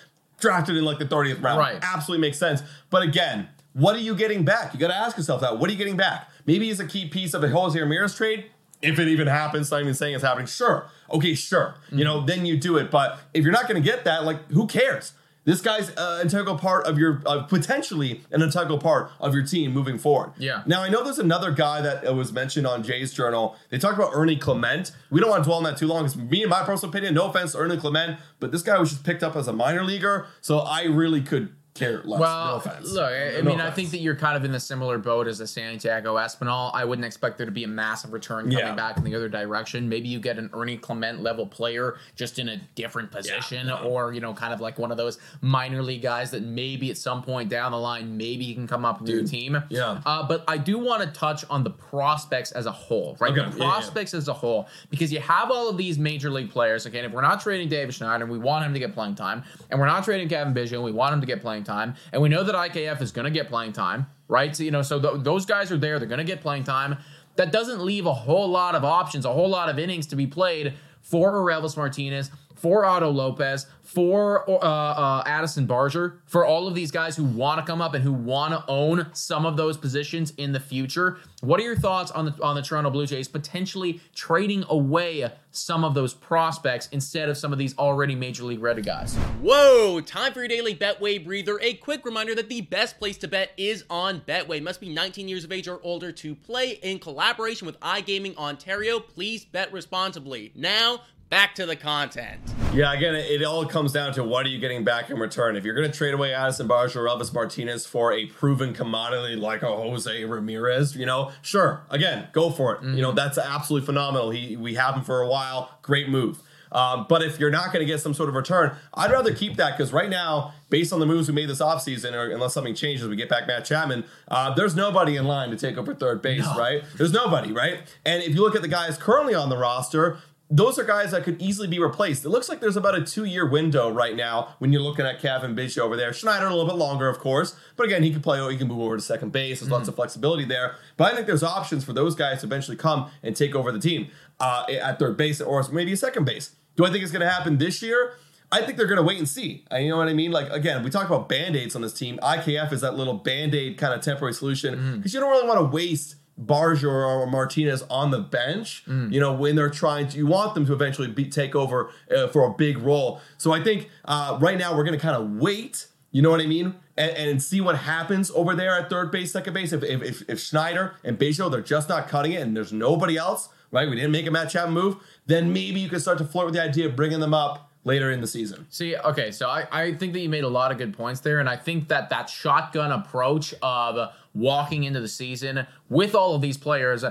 drafted 0.42 0.76
in 0.76 0.84
like 0.84 1.00
the 1.00 1.08
thirtieth 1.08 1.40
round, 1.40 1.60
Right. 1.60 1.80
Absolutely 1.82 2.28
makes 2.28 2.38
sense. 2.38 2.62
But 2.90 3.04
again, 3.04 3.48
what 3.74 3.96
are 3.96 4.00
you 4.00 4.16
getting 4.16 4.44
back? 4.44 4.74
You 4.74 4.80
got 4.80 4.90
to 4.90 4.96
ask 4.96 5.18
yourself 5.18 5.42
that. 5.42 5.58
What 5.60 5.70
are 5.70 5.74
you 5.74 5.78
getting 5.78 5.98
back? 5.98 6.30
Maybe 6.46 6.68
he's 6.68 6.80
a 6.80 6.86
key 6.86 7.08
piece 7.08 7.34
of 7.34 7.44
a 7.44 7.48
Jose 7.48 7.80
Ramirez 7.80 8.16
trade. 8.16 8.46
If 8.82 8.98
it 8.98 9.08
even 9.08 9.28
happens, 9.28 9.70
not 9.70 9.82
even 9.82 9.94
saying 9.94 10.16
it's 10.16 10.24
happening. 10.24 10.48
Sure, 10.48 10.90
okay, 11.12 11.36
sure. 11.36 11.76
You 11.90 11.98
mm-hmm. 11.98 12.04
know, 12.04 12.26
then 12.26 12.46
you 12.46 12.58
do 12.58 12.78
it. 12.78 12.90
But 12.90 13.20
if 13.34 13.44
you're 13.44 13.54
not 13.54 13.68
going 13.70 13.82
to 13.82 13.88
get 13.88 14.06
that, 14.06 14.26
like, 14.26 14.50
who 14.52 14.66
cares? 14.66 15.14
This 15.44 15.60
guy's 15.62 15.92
an 15.98 16.22
integral 16.22 16.58
part 16.58 16.86
of 16.86 17.00
your, 17.00 17.22
uh, 17.26 17.44
potentially 17.44 18.22
an 18.32 18.42
integral 18.42 18.78
part 18.78 19.12
of 19.20 19.34
your 19.34 19.44
team 19.44 19.74
moving 19.74 19.98
forward. 19.98 20.34
Yeah. 20.38 20.62
Now, 20.68 20.84
I 20.84 20.90
know 20.90 21.04
there's 21.04 21.18
another 21.20 21.52
guy 21.52 21.82
that 21.82 22.16
was 22.16 22.32
mentioned 22.32 22.68
on 22.68 22.84
Jay's 22.84 23.12
Journal. 23.12 23.56
They 23.70 23.80
talked 23.80 23.98
about 23.98 24.12
Ernie 24.14 24.36
Clement. 24.36 24.92
We 25.10 25.20
don't 25.20 25.30
want 25.30 25.44
to 25.44 25.48
dwell 25.48 25.58
on 25.58 25.64
that 25.64 25.78
too 25.78 25.88
long. 25.88 26.06
It's 26.06 26.16
me 26.16 26.42
and 26.42 26.50
my 26.50 26.64
personal 26.64 26.92
opinion. 26.92 27.16
No 27.16 27.30
offense 27.30 27.54
to 27.54 27.58
Ernie 27.58 27.78
Clement, 27.78 28.20
but 28.40 28.52
this 28.52 28.62
guy 28.62 28.78
was 28.78 28.92
just 28.92 29.04
picked 29.04 29.24
up 29.24 29.36
as 29.36 29.48
a 29.48 29.54
minor 29.54 29.84
leaguer. 29.84 30.28
So 30.42 30.60
I 30.60 30.84
really 30.84 31.22
could 31.22 31.54
care 31.74 32.02
less. 32.04 32.20
Well, 32.20 32.46
no 32.48 32.56
offense. 32.56 32.92
look, 32.92 33.04
I, 33.12 33.38
I 33.38 33.42
No 33.42 33.50
mean, 33.50 33.62
I 33.62 33.72
think 33.72 33.92
that 33.92 34.00
you're 34.00 34.16
kind 34.16 34.36
of 34.36 34.44
in 34.44 34.52
the 34.52 34.60
similar 34.60 34.98
boat 34.98 35.28
as 35.28 35.40
a 35.40 35.48
Santiago 35.48 36.16
Espinal. 36.16 36.72
I 36.74 36.84
wouldn't 36.86 37.06
expect 37.06 37.38
there 37.38 37.46
to 37.46 37.52
be 37.52 37.64
a 37.64 37.68
massive 37.68 38.12
return 38.14 38.46
coming 38.46 38.58
Yeah. 38.58 38.76
back 38.76 38.98
in 38.98 39.04
the 39.04 39.16
other 39.16 39.30
direction. 39.30 39.88
Maybe 39.88 40.10
you 40.10 40.20
get 40.20 40.38
an 40.38 40.50
Ernie 40.54 40.78
Clement 40.78 41.22
level 41.22 41.46
player 41.48 41.96
just 42.16 42.40
in 42.40 42.50
a 42.50 42.58
different 42.76 43.10
position, 43.12 43.70
or 43.72 44.12
you 44.14 44.20
know, 44.20 44.34
kind 44.34 44.54
of 44.54 44.60
like 44.62 44.78
one 44.80 44.92
of 44.92 44.98
those 44.98 45.18
minor 45.42 45.82
league 45.82 46.02
guys 46.02 46.32
that 46.32 46.44
maybe 46.44 46.92
at 46.92 46.98
some 46.98 47.24
point 47.24 47.50
down 47.50 47.72
the 47.72 47.80
line, 47.80 48.18
maybe 48.18 48.44
he 48.46 48.54
can 48.54 48.68
come 48.68 48.84
up 48.86 49.00
with 49.02 49.10
your 49.10 49.24
team. 49.24 49.62
yeah. 49.70 50.02
Uh, 50.06 50.28
but 50.28 50.44
I 50.48 50.58
do 50.58 50.78
want 50.78 51.02
to 51.04 51.08
touch 51.18 51.46
on 51.50 51.64
the 51.64 51.70
prospects 51.72 52.52
as 52.52 52.66
a 52.66 52.72
whole, 52.72 53.16
right? 53.20 53.32
Okay, 53.32 53.50
The 53.50 53.58
yeah, 53.58 53.64
yeah. 53.64 53.72
prospects 53.72 54.14
as 54.14 54.28
a 54.28 54.34
whole, 54.34 54.68
because 54.90 55.12
you 55.14 55.20
have 55.20 55.52
all 55.52 55.70
of 55.70 55.78
these 55.78 55.98
major 55.98 56.30
league 56.30 56.50
players. 56.52 56.86
Okay, 56.88 56.98
and 56.98 57.06
if 57.08 57.14
we're 57.14 57.22
not 57.22 57.42
trading 57.42 57.70
Davis 57.70 57.96
Schneider, 57.96 58.24
and 58.24 58.32
we 58.32 58.38
want 58.40 58.66
him 58.66 58.74
to 58.74 58.80
get 58.80 58.94
playing 58.94 59.16
time, 59.16 59.44
and 59.70 59.80
we're 59.80 59.86
not 59.86 60.04
trading 60.04 60.28
Cavan 60.28 60.54
Biggio, 60.54 60.84
we 60.84 60.92
want 60.92 61.14
him 61.14 61.22
to 61.22 61.28
get 61.28 61.42
playing 61.42 61.61
time, 61.64 61.96
and 62.12 62.22
we 62.22 62.30
know 62.30 62.44
that 62.44 62.56
IKF 62.56 63.02
is 63.02 63.12
going 63.12 63.26
to 63.26 63.32
get 63.32 63.48
playing 63.50 63.74
time, 63.74 64.08
right? 64.28 64.56
So 64.56 64.64
you 64.64 64.72
know, 64.72 64.82
so 64.82 65.00
th- 65.00 65.24
those 65.24 65.46
guys 65.46 65.72
are 65.72 65.78
there; 65.78 66.00
they're 66.00 66.08
going 66.08 66.20
to 66.20 66.24
get 66.24 66.42
playing 66.42 66.64
time. 66.64 66.98
That 67.36 67.52
doesn't 67.52 67.84
leave 67.84 68.06
a 68.06 68.14
whole 68.14 68.50
lot 68.50 68.76
of 68.76 68.84
options, 68.84 69.26
a 69.26 69.32
whole 69.32 69.50
lot 69.50 69.70
of 69.70 69.80
innings 69.80 70.08
to 70.08 70.16
be 70.16 70.28
played 70.28 70.74
for 71.02 71.32
Orelvis 71.34 71.78
Martinez, 71.78 72.30
for 72.62 72.86
Otto 72.86 73.10
Lopez, 73.10 73.66
for 73.82 74.50
uh, 74.50 74.64
uh, 74.64 75.24
Addison 75.26 75.66
Barger, 75.66 76.22
for 76.26 76.46
all 76.46 76.68
of 76.68 76.76
these 76.76 76.92
guys 76.92 77.18
who 77.18 77.24
want 77.24 77.60
to 77.60 77.70
come 77.70 77.82
up 77.82 77.94
and 77.94 78.04
who 78.04 78.14
want 78.14 78.54
to 78.54 78.64
own 78.72 79.08
some 79.14 79.46
of 79.46 79.58
those 79.58 79.78
positions 79.78 80.32
in 80.38 80.52
the 80.52 80.60
future. 80.60 81.18
What 81.42 81.60
are 81.60 81.64
your 81.64 81.76
thoughts 81.76 82.12
on 82.12 82.26
the 82.26 82.44
on 82.44 82.56
the 82.56 82.62
Toronto 82.62 82.92
Blue 82.92 83.08
Jays 83.08 83.28
potentially 83.28 84.00
trading 84.14 84.64
away 84.70 85.32
some 85.50 85.84
of 85.84 85.94
those 85.94 86.14
prospects 86.14 86.88
instead 86.92 87.28
of 87.30 87.38
some 87.38 87.52
of 87.52 87.60
these 87.60 87.78
already 87.78 88.16
major 88.16 88.44
league 88.44 88.62
ready 88.62 88.84
guys? 88.84 89.16
Whoa! 89.42 90.00
Time 90.02 90.32
for 90.34 90.40
your 90.40 90.48
daily 90.48 90.76
Betway 90.76 91.24
breather. 91.24 91.60
A 91.62 91.74
quick 91.74 92.06
reminder 92.06 92.36
that 92.36 92.48
the 92.48 92.62
best 92.62 93.00
place 93.00 93.18
to 93.18 93.28
bet 93.28 93.52
is 93.58 93.84
on 93.90 94.22
Betway. 94.22 94.62
Must 94.62 94.80
be 94.80 94.90
19 94.90 95.28
years 95.28 95.44
of 95.44 95.52
age 95.52 95.68
or 95.68 95.82
older 95.84 96.12
to 96.12 96.36
play. 96.36 96.80
In 96.84 97.00
collaboration 97.00 97.66
with 97.66 97.80
iGaming 97.80 98.38
Ontario, 98.38 99.00
please 99.00 99.44
bet 99.44 99.74
responsibly. 99.74 100.52
Now, 100.56 101.02
back 101.32 101.56
to 101.56 101.66
the 101.66 101.78
content. 101.78 102.40
Yeah, 102.74 102.94
again, 102.94 103.16
it, 103.16 103.42
all 103.44 103.66
comes 103.66 103.92
down 103.92 104.14
to 104.14 104.24
what 104.24 104.46
are 104.46 104.50
you 104.50 104.60
getting 104.60 104.84
back 104.84 105.10
in 105.10 105.18
return. 105.18 105.56
If 105.56 105.66
you're 105.66 105.74
going 105.74 105.90
to 105.90 105.98
trade 105.98 106.14
away 106.14 106.34
Addison 106.34 106.68
Barger 106.68 107.08
or 107.08 107.10
Elvis 107.10 107.34
Martinez 107.34 107.86
for 107.86 108.12
a 108.14 108.28
proven 108.28 108.74
commodity 108.74 109.38
like 109.38 109.64
a 109.64 109.68
Jose 109.68 110.24
Ramirez, 110.26 110.96
you 110.96 111.06
know, 111.06 111.32
sure, 111.42 111.84
again, 111.90 112.28
go 112.34 112.52
for 112.52 112.76
it. 112.76 112.84
You 112.84 113.02
know, 113.02 113.14
that's 113.14 113.38
absolutely 113.38 113.86
phenomenal. 113.86 114.30
He 114.30 114.58
we 114.58 114.76
have 114.76 114.96
him 114.96 115.04
for 115.04 115.22
a 115.22 115.28
while. 115.28 115.80
Great 115.82 116.10
move. 116.10 116.44
Um, 116.72 117.06
but 117.10 117.22
if 117.22 117.40
you're 117.40 117.52
not 117.52 117.74
going 117.74 117.86
to 117.86 117.86
get 117.86 118.00
some 118.00 118.14
sort 118.14 118.30
of 118.30 118.36
return, 118.36 118.74
I'd 118.94 119.12
rather 119.12 119.34
keep 119.34 119.58
that 119.58 119.78
because 119.78 119.92
right 119.92 120.10
now, 120.10 120.54
based 120.70 120.94
on 120.94 121.00
the 121.02 121.06
moves 121.06 121.28
we 121.28 121.34
made 121.34 121.50
this 121.50 121.60
offseason, 121.60 122.14
or 122.14 122.32
unless 122.32 122.54
something 122.54 122.74
changes, 122.74 123.08
we 123.08 123.18
get 123.18 123.28
back 123.28 123.46
Matt 123.46 123.66
Chapman, 123.66 124.06
uh, 124.30 124.54
there's 124.54 124.74
nobody 124.76 125.18
in 125.18 125.26
line 125.26 125.50
to 125.50 125.58
take 125.58 125.78
over 125.78 125.94
third 125.94 126.22
base, 126.22 126.48
right? 126.58 126.82
There's 126.96 127.12
nobody, 127.12 127.52
right? 127.52 127.80
And 128.06 128.24
if 128.24 128.34
you 128.34 128.42
look 128.42 128.56
at 128.56 128.62
the 128.62 128.70
guys 128.70 128.98
currently 128.98 129.36
on 129.36 129.50
the 129.50 129.58
roster, 129.58 130.20
those 130.54 130.78
are 130.78 130.84
guys 130.84 131.12
that 131.12 131.24
could 131.24 131.42
easily 131.42 131.68
be 131.68 131.80
replaced. 131.80 132.26
It 132.26 132.30
looks 132.30 132.50
like 132.50 132.60
there's 132.60 132.76
about 132.76 132.94
a 132.94 133.06
two 133.06 133.24
year 133.24 133.50
window 133.50 133.90
right 133.90 134.16
now 134.16 134.56
when 134.60 134.74
you're 134.74 134.82
looking 134.82 135.06
at 135.06 135.22
Cavan 135.22 135.56
Biggio 135.56 135.80
over 135.80 135.96
there. 135.96 136.12
Schneider 136.12 136.46
a 136.46 136.50
little 136.50 136.66
bit 136.66 136.76
longer, 136.76 137.08
of 137.08 137.20
course, 137.20 137.56
but 137.78 137.86
again, 137.86 138.04
he 138.04 138.12
can 138.12 138.22
play. 138.22 138.40
He 138.52 138.58
can 138.58 138.68
move 138.68 138.82
over 138.82 138.98
to 138.98 139.02
second 139.02 139.32
base. 139.32 139.62
There's 139.62 139.72
lots 139.72 139.88
of 139.88 139.96
flexibility 139.96 140.44
there. 140.44 140.76
But 140.98 141.12
I 141.12 141.16
think 141.16 141.26
there's 141.26 141.42
options 141.44 141.86
for 141.86 141.94
those 141.94 142.16
guys 142.16 142.42
to 142.42 142.48
eventually 142.48 142.76
come 142.76 143.10
and 143.24 143.34
take 143.36 143.56
over 143.56 143.72
the 143.72 143.80
team 143.80 144.10
uh, 144.42 144.66
at 144.70 145.00
third 145.00 145.16
base 145.16 145.40
or 145.40 145.64
maybe 145.72 145.94
a 145.94 145.98
second 145.98 146.26
base. 146.26 146.54
Do 146.76 146.86
I 146.86 146.92
think 146.92 147.02
it's 147.04 147.12
going 147.14 147.22
to 147.26 147.30
happen 147.30 147.58
this 147.58 147.82
year? 147.82 148.14
I 148.52 148.62
think 148.64 148.78
they're 148.78 148.88
going 148.88 148.98
to 148.98 149.04
wait 149.04 149.18
and 149.20 149.30
see. 149.30 149.64
Uh, 149.72 149.78
You 149.78 149.90
know 149.92 149.98
what 149.98 150.10
I 150.10 150.14
mean? 150.14 150.32
Like, 150.32 150.50
again, 150.52 150.84
we 150.84 150.90
talk 150.90 151.06
about 151.08 151.30
band 151.30 151.56
aids 151.56 151.74
on 151.78 151.82
this 151.82 151.94
team. 151.94 152.20
IKF 152.22 152.74
is 152.74 152.82
that 152.82 152.96
little 152.96 153.14
band 153.14 153.56
aid 153.56 153.78
kind 153.78 153.94
of 153.94 154.02
temporary 154.02 154.34
solution 154.34 154.98
because 154.98 155.14
you 155.14 155.22
don't 155.22 155.30
really 155.30 155.48
want 155.48 155.60
to 155.62 155.66
waste 155.74 156.16
Barger 156.46 157.06
or 157.06 157.28
Martinez 157.28 157.84
on 157.84 158.12
the 158.12 158.20
bench. 158.20 158.84
You 159.12 159.20
know, 159.20 159.34
when 159.34 159.56
they're 159.56 159.70
trying 159.70 160.08
to, 160.10 160.18
you 160.18 160.28
want 160.28 160.56
them 160.56 160.66
to 160.66 160.74
eventually 160.74 161.08
be, 161.08 161.30
take 161.30 161.56
over 161.56 161.92
uh, 162.16 162.28
for 162.28 162.46
a 162.46 162.54
big 162.54 162.78
role. 162.80 163.22
So 163.38 163.54
I 163.54 163.64
think 163.64 163.90
uh, 164.06 164.38
right 164.42 164.58
now 164.58 164.76
we're 164.76 164.84
going 164.84 164.98
to 164.98 165.02
kind 165.02 165.16
of 165.16 165.42
wait. 165.42 165.88
You 166.12 166.22
know 166.22 166.30
what 166.30 166.42
I 166.42 166.46
mean? 166.46 166.76
And, 166.98 167.12
and 167.12 167.44
see 167.44 167.62
what 167.62 167.78
happens 167.78 168.32
over 168.32 168.54
there 168.54 168.78
at 168.78 168.90
third 168.90 169.12
base, 169.12 169.32
second 169.32 169.54
base. 169.54 169.72
If, 169.72 169.84
if, 169.84 170.02
if, 170.02 170.30
if 170.30 170.40
Schneider 170.40 170.96
and 171.04 171.18
Biggio, 171.18 171.50
they're 171.50 171.62
just 171.62 171.88
not 171.88 172.10
cutting 172.10 172.34
it 172.34 172.42
and 172.42 172.58
there's 172.58 172.74
nobody 172.74 173.16
else, 173.16 173.48
right? 173.72 173.90
We 173.90 173.96
didn't 173.96 174.12
make 174.12 174.28
a 174.28 174.32
Matt 174.32 174.50
Chapman 174.50 174.74
move. 174.74 174.98
Then 175.26 175.54
maybe 175.54 175.80
you 175.80 175.88
can 175.88 176.02
start 176.02 176.18
to 176.18 176.26
flirt 176.26 176.46
with 176.46 176.56
the 176.56 176.62
idea 176.62 176.88
of 176.88 176.98
bringing 176.98 177.22
them 177.22 177.34
up 177.34 177.71
later 177.84 178.12
in 178.12 178.22
the 178.22 178.28
season. 178.28 178.68
See, 178.70 178.96
okay, 178.96 179.32
so 179.32 179.50
I, 179.50 179.68
I 179.72 179.94
think 179.96 180.14
that 180.14 180.20
you 180.20 180.30
made 180.30 180.44
a 180.44 180.50
lot 180.50 180.72
of 180.72 180.78
good 180.78 180.96
points 180.96 181.22
there, 181.22 181.40
and 181.40 181.50
I 181.50 181.56
think 181.58 181.88
that 181.88 182.10
that 182.10 182.30
shotgun 182.30 182.92
approach 182.92 183.54
of 183.62 184.14
walking 184.34 184.84
into 184.84 185.00
the 185.00 185.08
season 185.08 185.66
with 185.90 186.14
all 186.16 186.36
of 186.36 186.42
these 186.42 186.58
players, 186.58 187.04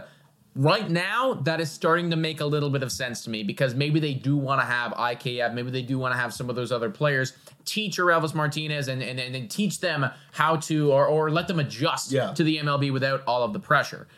right 0.55 0.89
now, 0.91 1.35
that 1.35 1.61
is 1.61 1.71
starting 1.71 2.11
to 2.11 2.17
make 2.17 2.41
a 2.41 2.45
little 2.47 2.71
bit 2.71 2.83
of 2.83 2.91
sense 2.93 3.23
to 3.25 3.31
me 3.31 3.43
because 3.43 3.75
maybe 3.75 4.01
they 4.01 4.15
do 4.15 4.37
want 4.37 4.61
to 4.61 4.65
have 4.67 4.93
IKF, 4.93 5.55
maybe 5.55 5.71
they 5.71 5.83
do 5.83 5.99
want 5.99 6.13
to 6.15 6.19
have 6.19 6.33
some 6.33 6.49
of 6.49 6.57
those 6.57 6.73
other 6.73 6.91
players 6.91 7.33
teach 7.65 7.99
Elvis 7.99 8.35
Martinez 8.35 8.89
and, 8.89 9.03
and, 9.03 9.21
and 9.21 9.51
teach 9.51 9.81
them 9.81 10.07
how 10.33 10.57
to, 10.57 10.93
or, 10.93 11.07
or 11.07 11.31
let 11.31 11.47
them 11.47 11.59
adjust 11.61 12.11
Yeah. 12.11 12.33
to 12.33 12.43
the 12.43 12.59
MLB 12.59 12.93
without 12.93 13.23
all 13.27 13.43
of 13.43 13.53
the 13.53 13.61
pressure. 13.61 14.09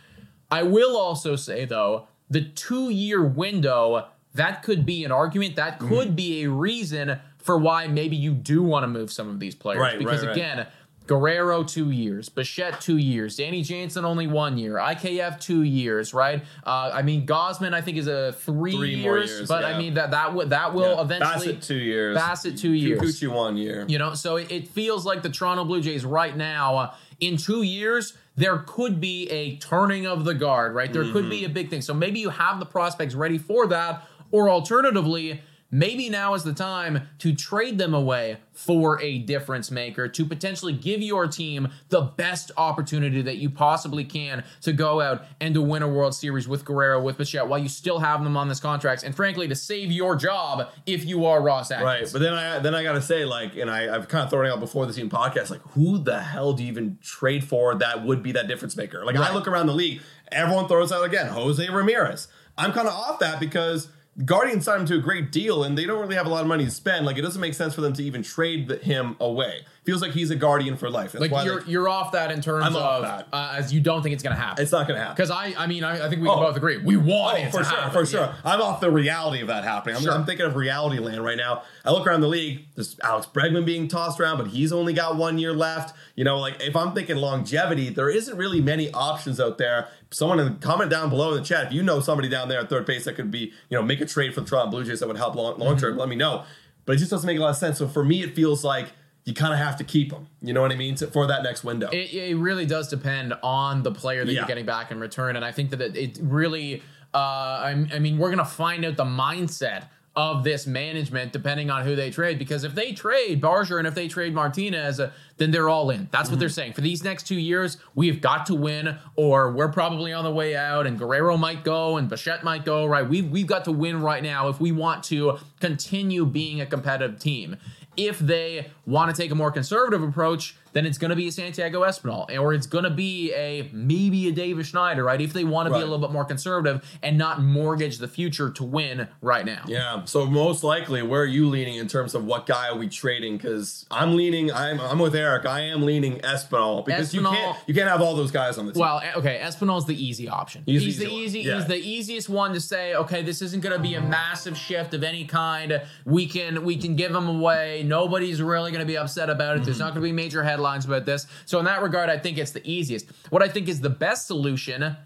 I 0.51 0.63
will 0.63 0.97
also 0.97 1.35
say 1.37 1.65
though, 1.65 2.07
the 2.31 2.43
two 2.43 2.89
year 2.89 3.23
window, 3.23 4.07
that 4.35 4.63
could 4.63 4.85
be 4.87 5.05
an 5.05 5.13
argument, 5.13 5.57
that 5.57 5.79
Mm-hmm. 5.79 5.89
could 5.89 6.17
be 6.17 6.43
a 6.45 6.49
reason 6.51 7.19
for 7.39 7.59
why 7.59 7.87
maybe 7.87 8.17
you 8.17 8.33
do 8.33 8.63
want 8.63 8.85
to 8.85 8.89
move 8.89 9.13
some 9.13 9.29
of 9.29 9.41
these 9.41 9.55
players. 9.55 9.81
Right, 9.81 9.99
because 9.99 10.21
right, 10.23 10.29
right. 10.29 10.37
again, 10.37 10.67
Guerrero 11.09 11.65
two 11.65 11.91
years, 11.91 12.29
Bichette 12.29 12.81
two 12.81 12.97
years, 12.97 13.37
Danny 13.37 13.63
Jansen 13.63 14.05
only 14.05 14.29
one 14.29 14.57
year, 14.57 14.75
IKF 14.77 15.41
two 15.41 15.63
years, 15.65 16.15
right? 16.15 16.45
Uh, 16.65 16.91
I 16.95 17.03
mean 17.03 17.27
Gausman 17.27 17.75
I 17.75 17.81
think 17.81 17.97
is 17.99 18.07
a 18.07 18.33
three, 18.33 18.77
Three 18.77 19.03
more 19.03 19.19
years, 19.19 19.31
years, 19.31 19.49
but 19.49 19.63
yeah. 19.63 19.71
I 19.71 19.79
mean 19.79 19.95
that 19.95 20.13
that 20.13 20.33
would 20.33 20.51
that 20.51 20.73
will 20.73 20.95
Yeah. 20.95 21.03
eventually 21.03 21.55
Bassitt 21.55 21.67
two 21.67 21.75
years. 21.75 22.17
Bassitt 22.17 22.57
two 22.59 22.73
years. 22.73 23.01
Kikuchi 23.01 23.29
one 23.29 23.57
year. 23.57 23.85
You 23.89 23.99
know, 23.99 24.15
so 24.15 24.37
it, 24.37 24.53
it 24.53 24.69
feels 24.69 25.05
like 25.05 25.23
the 25.23 25.29
Toronto 25.31 25.65
Blue 25.65 25.81
Jays 25.83 26.05
right 26.05 26.37
now, 26.37 26.77
uh, 26.77 26.95
in 27.19 27.37
two 27.37 27.63
years, 27.63 28.17
there 28.37 28.59
could 28.59 29.01
be 29.01 29.29
a 29.29 29.57
turning 29.57 30.07
of 30.07 30.25
the 30.25 30.35
guard, 30.35 30.73
right? 30.75 30.91
There 30.93 31.03
could 31.03 31.23
Mm-hmm. 31.25 31.31
be 31.31 31.45
a 31.45 31.49
big 31.49 31.69
thing. 31.69 31.83
So 31.83 31.93
maybe 31.95 32.21
you 32.21 32.31
have 32.31 32.61
the 32.61 32.65
prospects 32.67 33.15
ready 33.15 33.39
for 33.39 33.67
that, 33.67 34.05
or 34.33 34.51
alternatively, 34.51 35.43
maybe 35.75 36.11
now 36.11 36.35
is 36.35 36.45
the 36.45 36.53
time 36.53 37.09
to 37.19 37.35
trade 37.35 37.79
them 37.79 37.95
away 37.95 38.37
for 38.53 39.01
a 39.01 39.19
difference 39.19 39.71
maker 39.71 40.07
to 40.07 40.27
potentially 40.27 40.75
give 40.75 41.01
your 41.01 41.27
team 41.27 41.67
the 41.89 42.03
best 42.03 42.51
opportunity 42.59 43.23
that 43.23 43.39
you 43.39 43.49
possibly 43.49 44.05
can 44.05 44.45
to 44.61 44.73
go 44.73 45.01
out 45.01 45.25
and 45.41 45.55
to 45.55 45.63
win 45.63 45.83
a 45.83 45.89
World 45.89 46.15
Series 46.15 46.47
with 46.47 46.65
Guerrero, 46.65 47.01
with 47.01 47.17
Bichette, 47.17 47.49
while 47.49 47.59
you 47.59 47.71
still 47.71 48.01
have 48.01 48.23
them 48.23 48.37
on 48.37 48.49
this 48.49 48.61
contract, 48.61 49.03
and 49.03 49.17
frankly, 49.17 49.49
to 49.49 49.55
save 49.55 49.91
your 49.91 50.15
job 50.15 50.69
if 50.85 51.07
you 51.07 51.25
are 51.25 51.41
Ross 51.41 51.71
Atkins. 51.71 51.87
Right, 51.87 52.13
but 52.13 52.21
then 52.21 52.35
I 52.35 52.59
then 52.59 52.75
I 52.75 52.83
gotta 52.83 53.03
say 53.03 53.25
like, 53.25 53.57
and 53.57 53.71
I 53.71 53.95
I've 53.95 54.09
kind 54.09 54.25
of 54.25 54.31
thrown 54.31 54.45
it 54.45 54.51
out 54.51 54.61
before 54.61 54.85
the 54.85 54.93
team 54.93 55.09
podcast, 55.09 55.51
like 55.51 55.63
who 55.71 55.99
the 55.99 56.21
hell 56.21 56.53
do 56.53 56.63
you 56.63 56.69
even 56.69 56.99
trade 57.01 57.45
for 57.45 57.75
that 57.77 58.05
would 58.05 58.23
be 58.23 58.33
that 58.33 58.47
difference 58.47 58.77
maker? 58.77 59.07
Like 59.07 59.17
I 59.17 59.33
look 59.33 59.49
around 59.49 59.67
the 59.67 59.75
league, 59.75 60.03
everyone 60.31 60.69
throws 60.69 60.93
out 60.93 61.05
again 61.05 61.29
Jose 61.29 61.67
Ramirez. 61.67 62.29
I'm 62.59 62.73
kind 62.73 62.87
of 62.87 62.93
off 62.93 63.19
that 63.21 63.41
because 63.41 63.89
Guardians 64.25 64.67
signed 64.67 64.83
him 64.83 64.87
to 64.89 64.95
a 64.97 65.01
great 65.01 65.33
deal, 65.33 65.65
and 65.65 65.77
they 65.77 65.87
don't 65.87 66.01
really 66.01 66.17
have 66.17 66.27
a 66.27 66.29
lot 66.29 66.43
of 66.43 66.47
money 66.47 66.65
to 66.65 66.71
spend. 66.71 67.07
Like 67.07 67.17
it 67.17 67.23
doesn't 67.23 67.41
make 67.41 67.55
sense 67.55 67.75
for 67.75 67.81
them 67.81 67.95
to 67.95 68.03
even 68.03 68.23
trade 68.23 68.71
him 68.83 69.17
away. 69.21 69.65
Feels 69.85 70.01
like 70.01 70.13
he's 70.13 70.31
a 70.31 70.37
Guardian 70.37 70.77
for 70.77 70.89
life. 70.89 71.11
That's 71.11 71.21
Like 71.23 71.33
why 71.33 71.43
you're 71.45 71.61
they- 71.61 71.73
you're 71.73 71.89
off 71.89 72.13
that 72.13 72.31
in 72.31 72.41
terms 72.41 72.65
I'm 72.65 72.77
of 72.77 73.03
that. 73.03 73.27
Uh, 73.33 73.55
as 73.57 73.73
you 73.73 73.81
don't 73.81 74.01
think 74.01 74.13
it's 74.13 74.23
gonna 74.23 74.37
happen. 74.37 74.63
it's 74.63 74.71
not 74.71 74.87
gonna 74.87 75.01
happen. 75.01 75.17
because 75.17 75.33
I 75.33 75.55
I 75.59 75.67
mean 75.67 75.83
I, 75.83 76.07
I 76.07 76.09
think 76.09 76.23
we 76.23 76.29
Oh. 76.29 76.35
can 76.35 76.43
both 76.45 76.57
agree 76.57 76.77
we 76.77 76.97
want 76.97 77.37
Oh, 77.39 77.43
it 77.43 77.51
for 77.51 77.59
to 77.59 77.65
sure, 77.65 77.77
happen. 77.77 77.91
for 77.93 78.07
sure. 78.07 78.21
Yeah. 78.21 78.35
I'm 78.45 78.63
off 78.63 78.81
the 78.81 78.93
reality 78.93 79.41
of 79.41 79.49
that 79.49 79.65
happening. 79.65 79.97
I'm, 79.97 80.03
Sure. 80.03 80.13
I'm 80.13 80.25
thinking 80.25 80.47
of 80.47 80.55
reality 80.55 81.01
land 81.01 81.25
right 81.25 81.37
now. 81.37 81.63
I 81.85 81.91
look 81.91 82.07
around 82.07 82.21
the 82.21 82.29
league. 82.29 82.67
There's 82.77 82.97
Alex 83.03 83.27
Bregman 83.35 83.67
being 83.67 83.89
tossed 83.89 84.21
around, 84.21 84.39
but 84.39 84.47
he's 84.49 84.73
only 84.73 84.93
got 84.93 85.17
one 85.17 85.37
year 85.39 85.53
left. 85.53 85.97
You 86.15 86.23
know, 86.23 86.39
like 86.39 86.61
if 86.63 86.77
I'm 86.77 86.93
thinking 86.95 87.17
longevity, 87.17 87.89
there 87.89 88.09
isn't 88.09 88.37
really 88.37 88.61
many 88.61 88.89
options 88.93 89.41
out 89.41 89.59
there. 89.59 89.89
Someone 90.13 90.39
in 90.39 90.57
comment 90.59 90.91
down 90.91 91.11
below 91.11 91.31
in 91.35 91.39
the 91.39 91.45
chat 91.45 91.67
if 91.67 91.73
you 91.73 91.83
know 91.83 91.99
somebody 91.99 92.29
down 92.29 92.49
there 92.49 92.61
at 92.61 92.69
third 92.69 92.87
base 92.87 93.05
that 93.07 93.17
could 93.17 93.33
be, 93.33 93.53
you 93.69 93.77
know, 93.77 93.83
make 93.83 94.01
a 94.01 94.07
trade 94.07 94.33
for 94.33 94.43
the 94.43 94.47
Toronto 94.47 94.71
Blue 94.71 94.85
Jays 94.85 95.01
that 95.01 95.09
would 95.09 95.17
help 95.17 95.35
long, 95.35 95.59
long 95.59 95.77
term. 95.77 95.97
Let 95.97 96.09
me 96.09 96.15
know. 96.15 96.45
But 96.85 96.95
it 96.95 96.99
just 96.99 97.11
doesn't 97.11 97.27
make 97.27 97.39
a 97.39 97.41
lot 97.41 97.51
of 97.51 97.57
sense. 97.57 97.79
So 97.79 97.89
for 97.89 98.05
me, 98.05 98.23
it 98.23 98.37
feels 98.37 98.63
like 98.63 98.93
you 99.25 99.35
kind 99.35 99.53
of 99.53 99.59
have 99.61 99.77
to 99.77 99.85
keep 99.85 100.11
them. 100.11 100.27
You 100.43 100.53
know 100.53 100.63
what 100.63 100.73
I 100.73 100.77
mean? 100.77 100.95
To, 100.97 101.07
for 101.07 101.27
that 101.29 101.43
next 101.43 101.63
window. 101.65 101.89
It, 101.91 102.13
it 102.13 102.37
really 102.37 102.67
does 102.67 102.89
depend 102.89 103.35
on 103.43 103.83
the 103.83 103.93
player 103.93 104.25
that 104.25 104.33
Yeah. 104.33 104.41
you're 104.41 104.49
getting 104.49 104.67
back 104.67 104.91
in 104.91 104.99
return, 105.01 105.37
and 105.37 105.45
I 105.45 105.53
think 105.53 105.71
that 105.71 105.81
it, 105.81 105.97
it 105.97 106.19
really. 106.23 106.83
Uh, 107.15 107.19
I, 107.19 107.87
I 107.95 107.99
mean, 107.99 108.19
we're 108.19 108.31
gonna 108.31 108.45
find 108.45 108.85
out 108.85 108.97
the 108.97 109.05
mindset 109.05 109.85
of 110.15 110.45
this 110.45 110.67
management 110.67 111.33
depending 111.33 111.71
on 111.71 111.85
who 111.87 111.97
they 111.97 112.11
trade. 112.11 112.39
Because 112.39 112.65
if 112.65 112.75
they 112.75 112.93
trade 112.93 113.41
Barger 113.41 113.79
and 113.79 113.87
if 113.89 113.95
they 113.95 114.09
trade 114.09 114.35
Martinez, 114.35 115.01
uh, 115.01 115.11
then 115.39 115.51
they're 115.53 115.71
all 115.71 115.89
in. 115.89 116.07
That's 116.13 116.29
what 116.29 116.39
they're 116.39 116.49
Mm-hmm. 116.51 116.55
saying. 116.55 116.73
For 116.75 116.83
these 116.83 117.03
next 117.03 117.27
two 117.27 117.39
years, 117.39 117.79
we've 117.95 118.21
got 118.21 118.45
to 118.47 118.55
win, 118.55 118.97
or 119.17 119.53
we're 119.53 119.71
probably 119.73 120.13
on 120.13 120.25
the 120.25 120.31
way 120.31 120.55
out, 120.55 120.87
and 120.87 120.99
Guerrero 120.99 121.39
might 121.39 121.65
go, 121.65 121.97
and 121.97 122.11
Bichette 122.11 122.45
might 122.45 122.65
go. 122.67 122.85
Right? 122.87 123.09
We've 123.09 123.31
we've 123.31 123.47
got 123.47 123.65
to 123.67 123.73
win 123.73 124.03
right 124.03 124.23
now 124.23 124.49
if 124.49 124.61
we 124.61 124.71
want 124.73 125.03
to 125.05 125.39
continue 125.61 126.27
being 126.27 126.61
a 126.61 126.67
competitive 126.67 127.19
team. 127.19 127.57
If 127.97 128.19
they 128.19 128.71
want 128.87 129.15
to 129.15 129.21
take 129.21 129.31
a 129.31 129.35
more 129.35 129.51
conservative 129.51 130.03
approach, 130.03 130.57
then 130.73 130.87
it's 130.87 130.99
going 130.99 131.11
to 131.11 131.17
be 131.17 131.29
a 131.29 131.33
Santiago 131.33 131.83
Espinal, 131.83 132.27
or 132.39 132.55
it's 132.55 132.67
going 132.67 132.85
to 132.85 132.91
be 132.91 133.33
a 133.35 133.69
maybe 133.73 134.29
a 134.29 134.33
Davis 134.33 134.69
Schneider, 134.69 135.05
right? 135.05 135.21
If 135.21 135.33
they 135.33 135.45
want 135.45 135.69
to 135.69 135.75
be 135.75 135.79
a 135.81 135.85
little 135.85 135.99
bit 135.99 136.11
more 136.11 136.25
conservative 136.25 136.83
and 137.03 137.19
not 137.19 137.43
mortgage 137.43 137.99
the 137.99 138.09
future 138.09 138.51
to 138.51 138.65
win 138.65 139.09
right 139.21 139.45
now. 139.45 139.65
Yeah. 139.67 140.05
So 140.05 140.27
most 140.27 140.65
likely, 140.65 141.03
where 141.03 141.23
are 141.23 141.27
you 141.27 141.49
leaning 141.49 141.77
in 141.77 141.89
terms 141.89 142.15
of 142.15 142.25
what 142.25 142.47
guy 142.47 142.69
are 142.69 142.77
we 142.77 142.89
trading? 142.89 143.37
Because 143.37 143.85
I'm 143.91 144.17
leaning. 144.17 144.51
I'm 144.53 144.81
I'm 144.81 144.99
with 144.99 145.15
Eric. 145.15 145.47
I 145.47 145.61
am 145.61 145.83
leaning 145.83 146.19
Espinal 146.21 146.85
because 146.85 147.13
you 147.15 147.23
can't 147.23 147.59
you 147.67 147.75
can't 147.75 147.89
have 147.89 148.01
all 148.01 148.15
those 148.17 148.31
guys 148.31 148.59
on 148.59 148.67
the 148.67 148.73
team. 148.73 148.81
Well, 148.81 149.01
eh, 149.01 149.13
okay, 149.17 149.41
Espinal's 149.43 149.87
the 149.87 150.03
easy 150.03 150.29
option. 150.29 150.63
He's 150.67 150.83
He's, 150.83 150.99
the 150.99 151.09
easy. 151.11 151.41
Yeah. 151.41 151.57
He's 151.57 151.67
the 151.67 151.77
easiest 151.77 152.29
one 152.29 152.55
to 152.55 152.61
say. 152.61 152.95
Okay, 152.95 153.23
this 153.23 153.43
isn't 153.43 153.61
going 153.63 153.77
to 153.77 153.83
be 153.83 153.95
a 153.95 154.01
massive 154.01 154.57
shift 154.57 154.95
of 154.95 155.03
any 155.03 155.25
kind. 155.27 155.83
We 156.05 156.27
can 156.27 156.65
we 156.65 156.77
can 156.77 156.97
give 156.97 157.15
him 157.15 157.29
away. 157.29 157.83
Nobody's 157.85 158.41
really 158.41 158.71
going 158.71 158.81
to 158.81 158.87
be 158.87 158.97
upset 158.97 159.29
about 159.29 159.57
it. 159.59 159.65
There's 159.65 159.77
Mm-hmm. 159.77 159.85
not 159.87 159.95
going 159.95 160.03
to 160.03 160.09
be 160.09 160.13
major 160.13 160.43
headlines 160.43 160.62
about 160.63 161.05
this. 161.07 161.27
So 161.47 161.59
in 161.59 161.65
that 161.67 161.83
regard, 161.83 162.11
I 162.11 162.19
think 162.19 162.39
it's 162.39 162.53
the 162.53 162.67
easiest. 162.69 163.09
What 163.31 163.43
I 163.43 163.49
think 163.49 163.69
is 163.69 163.81
the 163.81 163.91
best 163.91 164.27
solution. 164.27 164.97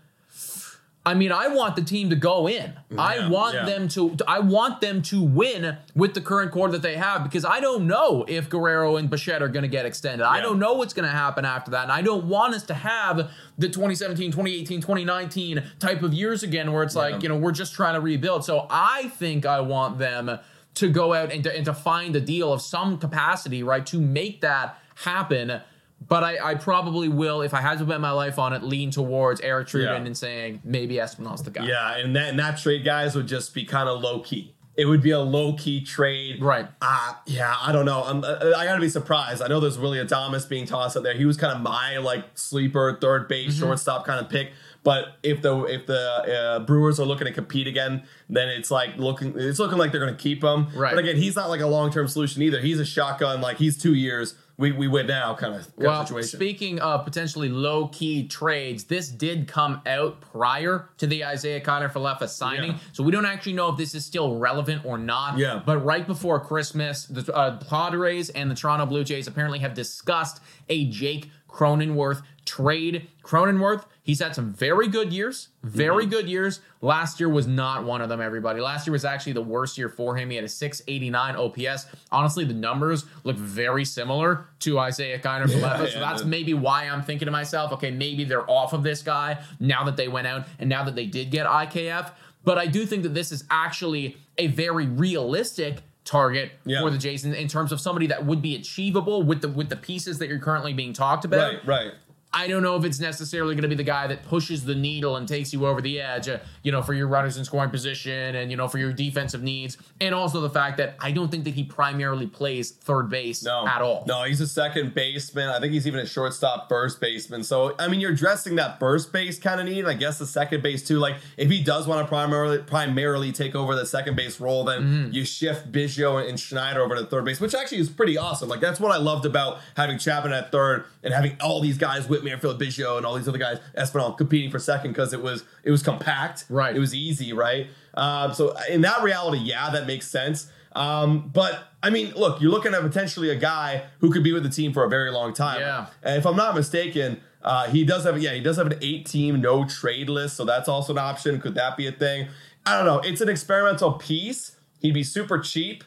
I 1.07 1.14
mean, 1.14 1.31
I 1.31 1.47
want 1.47 1.77
the 1.77 1.83
team 1.83 2.11
to 2.11 2.16
go 2.16 2.49
in. 2.49 2.73
I 2.99 3.29
want 3.29 3.55
yeah. 3.55 3.64
them 3.64 3.87
to. 3.90 4.16
I 4.27 4.40
want 4.40 4.81
them 4.81 5.03
to 5.03 5.23
win 5.23 5.77
with 5.95 6.14
the 6.14 6.21
current 6.21 6.51
core 6.51 6.69
that 6.71 6.83
they 6.83 6.97
have 6.97 7.23
because 7.23 7.45
I 7.45 7.61
don't 7.61 7.87
know 7.87 8.25
if 8.27 8.51
Guerrero 8.51 8.97
and 8.97 9.09
Bichette 9.09 9.40
are 9.40 9.49
going 9.49 9.62
to 9.62 9.69
get 9.69 9.87
extended. 9.87 10.25
I 10.27 10.40
don't 10.40 10.59
know 10.59 10.75
what's 10.75 10.95
going 10.95 11.09
to 11.09 11.16
happen 11.16 11.45
after 11.45 11.71
that, 11.71 11.85
and 11.85 11.92
I 11.92 12.03
don't 12.03 12.25
want 12.25 12.55
us 12.55 12.64
to 12.64 12.75
have 12.75 13.31
the 13.57 13.69
2017, 13.69 14.33
2018, 14.33 14.81
2019 14.81 15.62
type 15.79 16.03
of 16.03 16.12
years 16.12 16.42
again 16.42 16.73
where 16.73 16.83
it's 16.83 16.97
like 16.97 17.23
you 17.23 17.29
know 17.29 17.37
we're 17.37 17.53
just 17.53 17.73
trying 17.73 17.95
to 17.95 18.01
rebuild. 18.01 18.45
So 18.45 18.66
I 18.69 19.09
think 19.11 19.47
I 19.47 19.61
want 19.61 19.99
them 19.99 20.40
to 20.77 20.90
go 20.90 21.14
out 21.14 21.33
and 21.33 21.42
to, 21.45 21.55
and 21.55 21.64
to 21.64 21.75
find 21.75 22.14
a 22.16 22.21
deal 22.21 22.53
of 22.53 22.61
some 22.61 22.99
capacity, 22.99 23.62
right, 23.62 23.87
to 23.87 24.01
make 24.01 24.42
that 24.42 24.79
happen. 24.96 25.61
But 26.06 26.22
I, 26.24 26.50
I 26.50 26.54
probably 26.56 27.09
will, 27.09 27.40
if 27.40 27.54
I 27.54 27.62
had 27.62 27.78
to 27.78 27.85
bet 27.87 28.00
my 28.02 28.11
life 28.11 28.38
on 28.38 28.52
it, 28.52 28.62
lean 28.62 28.90
towards 28.90 29.40
Eric 29.40 29.68
Truden 29.68 29.85
Yeah. 29.85 29.94
and 30.04 30.16
saying 30.16 30.61
maybe 30.62 30.96
Espinal's 30.96 31.42
the 31.42 31.50
guy. 31.50 31.64
yeah, 31.66 31.96
and 31.96 32.14
that 32.16 32.28
and 32.30 32.38
that 32.38 32.59
trade 32.59 32.85
guys 32.85 33.14
would 33.16 33.26
just 33.26 33.54
be 33.54 33.64
kind 33.64 33.88
of 33.88 34.00
low 34.02 34.20
key. 34.20 34.52
It 34.76 34.85
would 34.85 35.00
be 35.02 35.11
a 35.12 35.20
low 35.20 35.54
key 35.54 35.82
trade, 35.82 36.42
Right. 36.42 36.68
Uh, 36.82 37.14
yeah, 37.24 37.54
I 37.62 37.72
don't 37.72 37.87
know. 37.87 38.02
I'm, 38.04 38.22
uh, 38.22 38.52
I 38.59 38.66
gotta 38.66 38.78
be 38.82 38.90
surprised. 38.90 39.40
I 39.40 39.46
know 39.46 39.59
there's 39.59 39.78
Willy 39.78 39.96
Adames 39.96 40.46
being 40.46 40.66
tossed 40.66 40.98
out 40.98 41.02
there. 41.02 41.14
He 41.14 41.24
was 41.24 41.38
kind 41.38 41.56
of 41.56 41.62
my 41.62 41.96
like 41.96 42.24
sleeper 42.35 42.98
third 43.00 43.26
base 43.26 43.54
Mm-hmm. 43.54 43.64
shortstop 43.64 44.04
kind 44.04 44.22
of 44.22 44.30
pick. 44.30 44.50
But 44.82 45.16
if 45.22 45.40
the 45.40 45.62
if 45.64 45.87
the 45.87 45.98
uh, 45.98 46.59
Brewers 46.61 47.00
are 47.00 47.06
looking 47.06 47.26
to 47.26 47.32
compete 47.32 47.66
again, 47.66 48.02
then 48.28 48.48
it's 48.50 48.70
like 48.70 48.98
looking 48.98 49.32
it's 49.35 49.59
looking 49.59 49.78
like 49.78 49.92
they're 49.92 50.00
going 50.00 50.14
to 50.14 50.22
keep 50.22 50.44
him. 50.44 50.68
Right. 50.76 50.94
But 50.94 51.02
again, 51.04 51.16
he's 51.16 51.37
not 51.37 51.48
like 51.48 51.62
a 51.62 51.66
long 51.66 51.90
term 51.90 52.06
solution 52.06 52.42
either. 52.42 52.61
He's 52.61 52.78
a 52.78 52.85
shotgun. 52.85 53.40
Like 53.40 53.56
he's 53.56 53.78
two 53.78 53.94
years. 53.94 54.35
We 54.59 54.73
we 54.73 54.88
win 54.88 55.07
now 55.07 55.35
kind 55.35 55.55
of, 55.55 55.61
kind 55.62 55.73
of 55.79 55.85
Well, 55.85 56.07
situation. 56.07 56.38
speaking 56.38 56.81
of 56.81 57.05
potentially 57.05 57.51
low 57.51 57.88
key 57.88 58.27
trades, 58.27 58.85
this 58.85 59.09
did 59.09 59.47
come 59.49 59.83
out 59.87 60.21
prior 60.23 60.88
to 60.99 61.07
the 61.07 61.23
Isiah 61.31 61.61
Kiner-Falefa 61.61 62.27
signing, 62.29 62.73
Yeah. 62.73 62.79
so 62.92 63.03
we 63.05 63.12
don't 63.12 63.27
actually 63.27 63.53
know 63.53 63.69
if 63.69 63.77
this 63.77 63.95
is 63.95 64.05
still 64.07 64.38
relevant 64.38 64.85
or 64.87 64.97
not. 64.97 65.37
Yeah. 65.37 65.61
But 65.64 65.85
right 65.85 66.07
before 66.07 66.40
Christmas, 66.40 67.05
the 67.07 67.31
uh, 67.35 67.59
Padres 67.59 68.31
and 68.31 68.51
the 68.51 68.55
Toronto 68.55 68.87
Blue 68.87 69.05
Jays 69.05 69.27
apparently 69.27 69.59
have 69.59 69.75
discussed 69.75 70.40
a 70.71 70.87
Jake 70.88 71.31
Cronenworth 71.57 72.23
trade. 72.45 73.09
Cronenworth, 73.25 73.87
he's 74.03 74.21
had 74.21 74.35
some 74.35 74.53
very 74.53 74.87
good 74.88 75.12
years, 75.12 75.49
very 75.62 76.03
Mm-hmm. 76.05 76.11
good 76.11 76.29
years. 76.29 76.61
Last 76.83 77.19
year 77.19 77.29
was 77.29 77.47
not 77.47 77.85
one 77.85 78.03
of 78.03 78.09
them, 78.09 78.21
everybody. 78.21 78.61
Last 78.61 78.87
year 78.87 78.92
was 78.92 79.05
actually 79.05 79.33
the 79.33 79.42
worst 79.42 79.79
year 79.79 79.88
for 79.88 80.16
him. 80.16 80.29
He 80.31 80.37
had 80.37 80.45
a 80.45 80.49
689 80.49 81.35
OPS. 81.37 81.87
Honestly, 82.12 82.45
the 82.45 82.55
numbers 82.55 83.07
look 83.25 83.37
very 83.37 83.85
similar 83.85 84.47
to 84.61 84.79
Isiah 84.81 85.19
Kiner-Falefa, 85.19 85.92
so 85.92 85.99
that's 85.99 86.25
maybe 86.25 86.53
why 86.55 86.85
I'm 86.85 87.03
thinking 87.03 87.27
to 87.27 87.33
myself, 87.33 87.73
okay, 87.73 87.90
maybe 87.90 88.25
they're 88.25 88.49
off 88.49 88.73
of 88.75 88.83
this 88.83 89.03
guy 89.03 89.42
now 89.59 89.83
that 89.85 89.97
they 89.97 90.09
went 90.09 90.27
out 90.27 90.47
and 90.59 90.69
now 90.69 90.85
that 90.85 90.95
they 90.95 91.07
did 91.07 91.31
get 91.31 91.47
IKF. 91.47 92.12
But 92.45 92.59
I 92.59 92.66
do 92.66 92.87
think 92.87 93.03
that 93.03 93.14
this 93.14 93.33
is 93.33 93.45
actually 93.51 94.19
a 94.38 94.47
very 94.49 94.87
realistic 94.87 95.79
target 96.07 96.53
Yeah. 96.64 96.81
for 96.81 96.90
the 96.90 96.99
Jays 96.99 97.25
in, 97.25 97.35
in 97.35 97.49
terms 97.49 97.73
of 97.73 97.81
somebody 97.81 98.07
that 98.07 98.25
would 98.25 98.40
be 98.40 98.55
achievable 98.55 99.23
with 99.23 99.42
the 99.42 99.49
with 99.49 99.69
the 99.69 99.77
pieces 99.77 100.19
that 100.19 100.29
you're 100.29 100.38
currently 100.38 100.73
being 100.73 100.92
talked 100.92 101.25
about. 101.25 101.55
right, 101.55 101.66
right. 101.66 101.92
I 102.37 102.49
don't 102.49 102.62
know 102.62 102.77
if 102.77 102.85
it's 102.85 103.01
necessarily 103.01 103.55
going 103.55 103.62
to 103.62 103.68
be 103.68 103.75
the 103.75 103.83
guy 103.83 104.07
that 104.09 104.25
pushes 104.25 104.64
the 104.64 104.75
needle 104.75 105.16
and 105.16 105.27
takes 105.27 105.53
you 105.53 105.66
over 105.66 105.81
the 105.81 106.01
edge, 106.01 106.29
uh, 106.29 106.38
you 106.62 106.70
know, 106.70 106.83
for 106.83 106.92
your 106.94 107.09
runners 107.09 107.37
in 107.38 107.44
scoring 107.44 107.70
position 107.70 108.37
and, 108.37 108.51
you 108.51 108.57
know, 108.57 108.68
for 108.68 108.79
your 108.79 108.92
defensive 108.92 109.42
needs. 109.42 109.79
And 110.01 110.14
also 110.14 110.40
the 110.40 110.51
fact 110.51 110.77
that 110.77 110.96
I 111.01 111.12
don't 111.12 111.31
think 111.31 111.44
that 111.44 111.55
he 111.55 111.64
primarily 111.64 112.27
plays 112.27 112.70
third 112.72 113.09
base 113.09 113.42
No, 113.42 113.66
at 113.66 113.81
all. 113.81 114.05
No, 114.07 114.25
he's 114.25 114.40
a 114.42 114.46
second 114.46 114.94
baseman. 114.94 115.49
I 115.49 115.59
think 115.61 115.72
he's 115.72 115.87
even 115.87 116.01
a 116.01 116.07
shortstop, 116.07 116.68
first 116.68 117.01
baseman. 117.01 117.42
So 117.42 117.75
I 117.79 117.88
mean, 117.88 118.01
you're 118.01 118.12
addressing 118.12 118.57
that 118.57 118.79
first 118.79 119.12
base 119.12 119.38
kind 119.38 119.59
of 119.61 119.66
need. 119.66 119.87
I 119.87 119.94
guess 119.94 120.18
the 120.18 120.27
second 120.27 120.62
base 120.62 120.87
too. 120.87 120.99
Like 120.99 121.16
if 121.38 121.51
he 121.51 121.62
does 121.62 121.88
want 121.88 122.05
to 122.05 122.09
primarily 122.09 122.59
primarily 122.59 123.33
take 123.33 123.55
over 123.55 123.75
the 123.75 123.87
second 123.87 124.14
base 124.16 124.38
role, 124.40 124.64
then 124.64 124.77
Mm-hmm. 124.77 125.12
you 125.12 125.25
shift 125.25 125.72
Biggio 125.72 126.29
and 126.29 126.38
Schneider 126.38 126.83
over 126.83 126.94
to 126.96 127.07
third 127.07 127.25
base, 127.25 127.40
which 127.40 127.55
actually 127.55 127.79
is 127.79 127.88
pretty 127.88 128.18
awesome. 128.18 128.49
Like 128.49 128.61
that's 128.61 128.79
what 128.79 128.92
I 128.92 128.99
loved 128.99 129.25
about 129.25 129.59
having 129.77 129.96
Chapman 129.99 130.33
at 130.35 130.53
third 130.53 130.85
and 131.03 131.14
having 131.14 131.37
all 131.40 131.61
these 131.61 131.79
guys, 131.79 132.07
Whit 132.09 132.22
Merrifield, 132.26 132.60
Biggio, 132.60 132.96
and 132.96 133.06
all 133.06 133.14
these 133.14 133.28
other 133.28 133.38
guys, 133.38 133.58
Espinal 133.76 134.16
competing 134.16 134.50
for 134.50 134.58
second 134.58 134.92
because 134.92 135.12
it 135.12 135.22
was 135.22 135.44
it 135.64 135.70
was 135.70 135.82
compact, 135.82 136.44
Right. 136.48 136.76
It 136.76 136.78
was 136.78 136.94
easy, 136.94 137.32
right? 137.32 137.68
Um, 137.94 138.34
so 138.34 138.54
in 138.70 138.82
that 138.82 139.02
reality, 139.02 139.38
yeah, 139.38 139.70
that 139.70 139.86
makes 139.86 140.06
sense. 140.08 140.50
Um, 140.74 141.30
but 141.32 141.68
I 141.82 141.90
mean, 141.90 142.12
look, 142.14 142.40
you're 142.40 142.50
looking 142.50 142.74
at 142.74 142.82
potentially 142.82 143.30
a 143.30 143.36
guy 143.36 143.84
who 144.00 144.10
could 144.10 144.22
be 144.22 144.32
with 144.32 144.42
the 144.42 144.50
team 144.50 144.72
for 144.72 144.84
a 144.84 144.88
very 144.88 145.10
long 145.10 145.32
time. 145.32 145.60
Yeah. 145.60 145.86
And 146.02 146.18
if 146.18 146.26
I'm 146.26 146.36
not 146.36 146.54
mistaken, 146.54 147.20
uh, 147.42 147.68
he 147.70 147.84
does 147.84 148.04
have 148.04 148.20
yeah, 148.20 148.34
he 148.34 148.40
does 148.40 148.56
have 148.56 148.66
an 148.66 148.78
eight 148.82 149.06
team 149.06 149.40
no 149.40 149.64
trade 149.64 150.10
list, 150.10 150.36
so 150.36 150.44
that's 150.44 150.68
also 150.68 150.92
an 150.92 150.98
option. 150.98 151.40
Could 151.40 151.54
that 151.54 151.76
be 151.76 151.86
a 151.86 151.92
thing? 151.92 152.28
I 152.66 152.76
don't 152.76 152.84
know. 152.84 152.98
It's 152.98 153.20
an 153.20 153.28
experimental 153.28 153.92
piece. 153.92 154.56
He'd 154.80 154.94
be 154.94 155.04
super 155.04 155.38
cheap. 155.38 155.84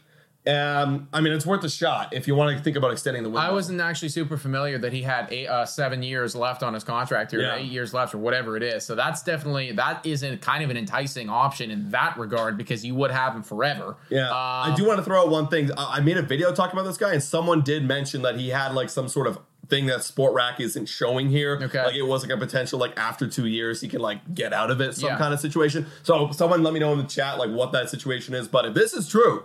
Um, 0.50 1.08
I 1.14 1.22
mean, 1.22 1.34
it's 1.34 1.46
worth 1.46 1.64
a 1.64 1.70
shot 1.70 2.14
if 2.14 2.28
you 2.28 2.36
want 2.36 2.58
to 2.58 2.64
think 2.64 2.76
about 2.76 2.92
extending 2.92 3.24
the 3.24 3.30
window. 3.30 3.42
I 3.48 3.52
wasn't 3.52 3.82
actually 3.82 4.10
super 4.10 4.38
familiar 4.38 4.78
that 4.80 4.94
he 4.94 5.02
had 5.04 5.28
eight, 5.32 5.48
uh, 5.48 5.66
seven 5.66 6.02
years 6.02 6.36
left 6.36 6.64
on 6.64 6.74
his 6.74 6.84
contract 6.84 7.32
here, 7.32 7.42
Yeah. 7.42 7.56
eight 7.58 7.66
years 7.72 7.94
left 7.94 8.14
or 8.14 8.18
whatever 8.18 8.58
it 8.58 8.64
is. 8.64 8.86
So 8.86 8.96
that's 8.96 9.22
definitely 9.24 9.72
that 9.74 10.06
is 10.06 10.24
a, 10.24 10.38
kind 10.38 10.64
of 10.64 10.70
an 10.70 10.78
enticing 10.78 11.30
option 11.30 11.72
in 11.72 11.90
that 11.92 12.18
regard 12.18 12.58
because 12.58 12.86
you 12.86 12.96
would 12.96 13.12
have 13.12 13.36
him 13.36 13.44
forever. 13.44 13.96
Yeah, 14.10 14.28
Um, 14.30 14.34
I 14.72 14.74
do 14.76 14.86
want 14.86 14.98
to 15.00 15.04
throw 15.04 15.22
out 15.22 15.30
one 15.30 15.48
thing. 15.48 15.70
I 15.78 15.98
I 15.98 16.02
made 16.02 16.18
a 16.18 16.22
video 16.22 16.54
talking 16.54 16.80
about 16.80 16.88
this 16.88 16.98
guy, 16.98 17.12
and 17.14 17.22
someone 17.22 17.62
did 17.62 17.84
mention 17.86 18.22
that 18.22 18.38
he 18.38 18.50
had 18.50 18.74
like 18.74 18.90
some 18.90 19.08
sort 19.10 19.28
of 19.28 19.38
thing 19.68 19.86
that 19.86 20.00
Spotrac 20.00 20.60
isn't 20.60 20.88
showing 20.88 21.30
here. 21.30 21.60
Okay. 21.62 21.84
like 21.84 21.94
it 21.96 22.02
was 22.04 22.24
like 22.24 22.32
a 22.32 22.38
potential 22.38 22.80
like 22.80 22.98
after 22.98 23.28
two 23.28 23.46
years 23.46 23.82
he 23.82 23.88
can 23.88 24.00
like 24.02 24.34
get 24.34 24.52
out 24.54 24.72
of 24.72 24.82
it, 24.82 24.96
some 24.96 25.10
Yeah. 25.10 25.18
kind 25.18 25.34
of 25.34 25.40
situation. 25.40 25.86
So 26.04 26.32
someone 26.32 26.64
let 26.64 26.74
me 26.74 26.80
know 26.80 26.92
in 26.94 26.98
the 26.98 27.04
chat 27.04 27.38
like 27.38 27.52
what 27.52 27.72
that 27.74 27.90
situation 27.90 28.34
is. 28.34 28.48
But 28.48 28.66
if 28.66 28.74
this 28.74 28.94
is 28.94 29.08
true, 29.08 29.44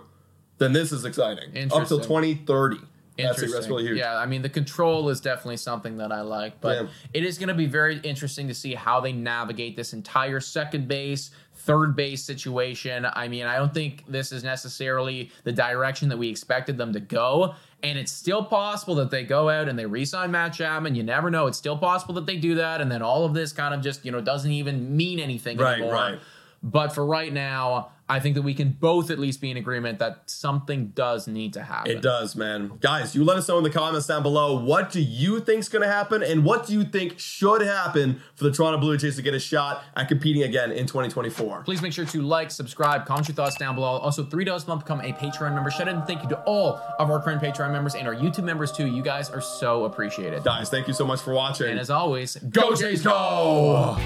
then 0.57 0.73
this 0.73 0.91
is 0.91 1.05
exciting. 1.05 1.45
Up 1.49 1.53
till 1.53 1.61
Interesting. 1.63 1.99
twenty 2.01 2.35
thirty. 2.35 2.77
That's, 3.17 3.29
Interesting. 3.37 3.51
that's 3.51 3.67
really 3.69 3.83
huge. 3.83 3.97
Yeah, 3.97 4.17
I 4.17 4.25
mean 4.25 4.41
the 4.41 4.49
control 4.49 5.07
is 5.09 5.21
definitely 5.21 5.55
something 5.57 5.97
that 5.97 6.11
I 6.11 6.19
like, 6.21 6.59
but 6.59 6.81
Yeah. 6.83 6.87
it 7.13 7.23
is 7.23 7.37
going 7.37 7.47
to 7.47 7.53
be 7.55 7.65
very 7.65 7.99
interesting 7.99 8.49
to 8.49 8.53
see 8.53 8.73
how 8.73 8.99
they 8.99 9.13
navigate 9.13 9.77
this 9.77 9.93
entire 9.93 10.41
second 10.41 10.89
base, 10.89 11.31
third 11.55 11.95
base 11.95 12.23
situation. 12.25 13.05
I 13.13 13.29
mean, 13.29 13.45
I 13.45 13.55
don't 13.55 13.73
think 13.73 14.03
this 14.09 14.33
is 14.33 14.43
necessarily 14.43 15.31
the 15.45 15.53
direction 15.53 16.09
that 16.09 16.17
we 16.17 16.27
expected 16.27 16.77
them 16.77 16.91
to 16.91 16.99
go, 16.99 17.55
and 17.83 17.97
it's 17.97 18.11
still 18.11 18.43
possible 18.43 18.95
that 18.95 19.11
they 19.11 19.23
go 19.23 19.49
out 19.49 19.69
and 19.69 19.79
they 19.79 19.85
re-sign 19.85 20.31
Matt 20.31 20.51
Chapman. 20.51 20.93
You 20.95 21.03
never 21.03 21.31
know. 21.31 21.47
It's 21.47 21.57
still 21.57 21.77
possible 21.77 22.15
that 22.15 22.25
they 22.25 22.35
do 22.35 22.55
that, 22.55 22.81
and 22.81 22.91
then 22.91 23.01
all 23.01 23.23
of 23.23 23.33
this 23.33 23.53
kind 23.53 23.73
of 23.73 23.79
just 23.79 24.03
you 24.03 24.11
know 24.11 24.19
doesn't 24.19 24.51
even 24.51 24.97
mean 24.97 25.19
anything 25.19 25.57
Right, 25.57 25.75
anymore. 25.75 25.93
right. 25.93 26.19
But 26.65 26.93
for 26.93 27.05
right 27.05 27.31
now, 27.31 27.91
I 28.09 28.19
think 28.19 28.33
that 28.35 28.41
we 28.41 28.55
can 28.55 28.69
both 28.71 29.11
at 29.11 29.19
least 29.19 29.39
be 29.39 29.51
in 29.51 29.57
agreement 29.57 29.99
that 29.99 30.23
something 30.29 30.87
does 30.89 31.27
need 31.27 31.53
to 31.53 31.61
happen. 31.61 31.91
It 31.91 32.01
does, 32.01 32.35
man. 32.35 32.71
Guys, 32.79 33.15
you 33.15 33.23
let 33.23 33.37
us 33.37 33.47
know 33.47 33.59
in 33.59 33.63
the 33.63 33.69
comments 33.69 34.07
down 34.07 34.23
below 34.23 34.59
what 34.59 34.91
do 34.91 34.99
you 34.99 35.39
think's 35.39 35.69
going 35.69 35.83
to 35.83 35.87
happen 35.87 36.23
and 36.23 36.43
what 36.43 36.65
do 36.65 36.73
you 36.73 36.83
think 36.83 37.19
should 37.19 37.61
happen 37.61 38.19
for 38.33 38.45
the 38.45 38.51
Toronto 38.51 38.79
Blue 38.79 38.97
Jays 38.97 39.15
to 39.17 39.21
get 39.21 39.35
a 39.35 39.39
shot 39.39 39.83
at 39.95 40.07
competing 40.07 40.41
again 40.41 40.71
in 40.71 40.87
2024. 40.87 41.61
Please 41.65 41.83
make 41.83 41.93
sure 41.93 42.05
to 42.05 42.21
like, 42.23 42.49
subscribe, 42.49 43.05
comment 43.05 43.27
your 43.27 43.35
thoughts 43.35 43.57
down 43.57 43.75
below. 43.75 43.97
Also, 43.97 44.23
$3 44.23 44.65
a 44.65 44.67
month 44.67 44.85
become 44.85 45.01
a 45.01 45.13
Patreon 45.13 45.53
member. 45.53 45.69
Shout 45.69 45.87
out 45.87 45.95
and 45.95 46.07
thank 46.07 46.23
you 46.23 46.29
to 46.29 46.39
all 46.45 46.81
of 46.97 47.11
our 47.11 47.21
current 47.21 47.43
Patreon 47.43 47.71
members 47.71 47.93
and 47.93 48.07
our 48.07 48.15
YouTube 48.15 48.43
members 48.43 48.71
too. 48.71 48.87
You 48.87 49.03
guys 49.03 49.29
are 49.29 49.41
so 49.41 49.85
appreciated. 49.85 50.43
Guys, 50.43 50.71
thank 50.71 50.87
you 50.87 50.95
so 50.95 51.05
much 51.05 51.21
for 51.21 51.33
watching. 51.35 51.69
And 51.69 51.79
as 51.79 51.91
always, 51.91 52.35
Go 52.35 52.75
Jays, 52.75 53.03
go! 53.03 53.99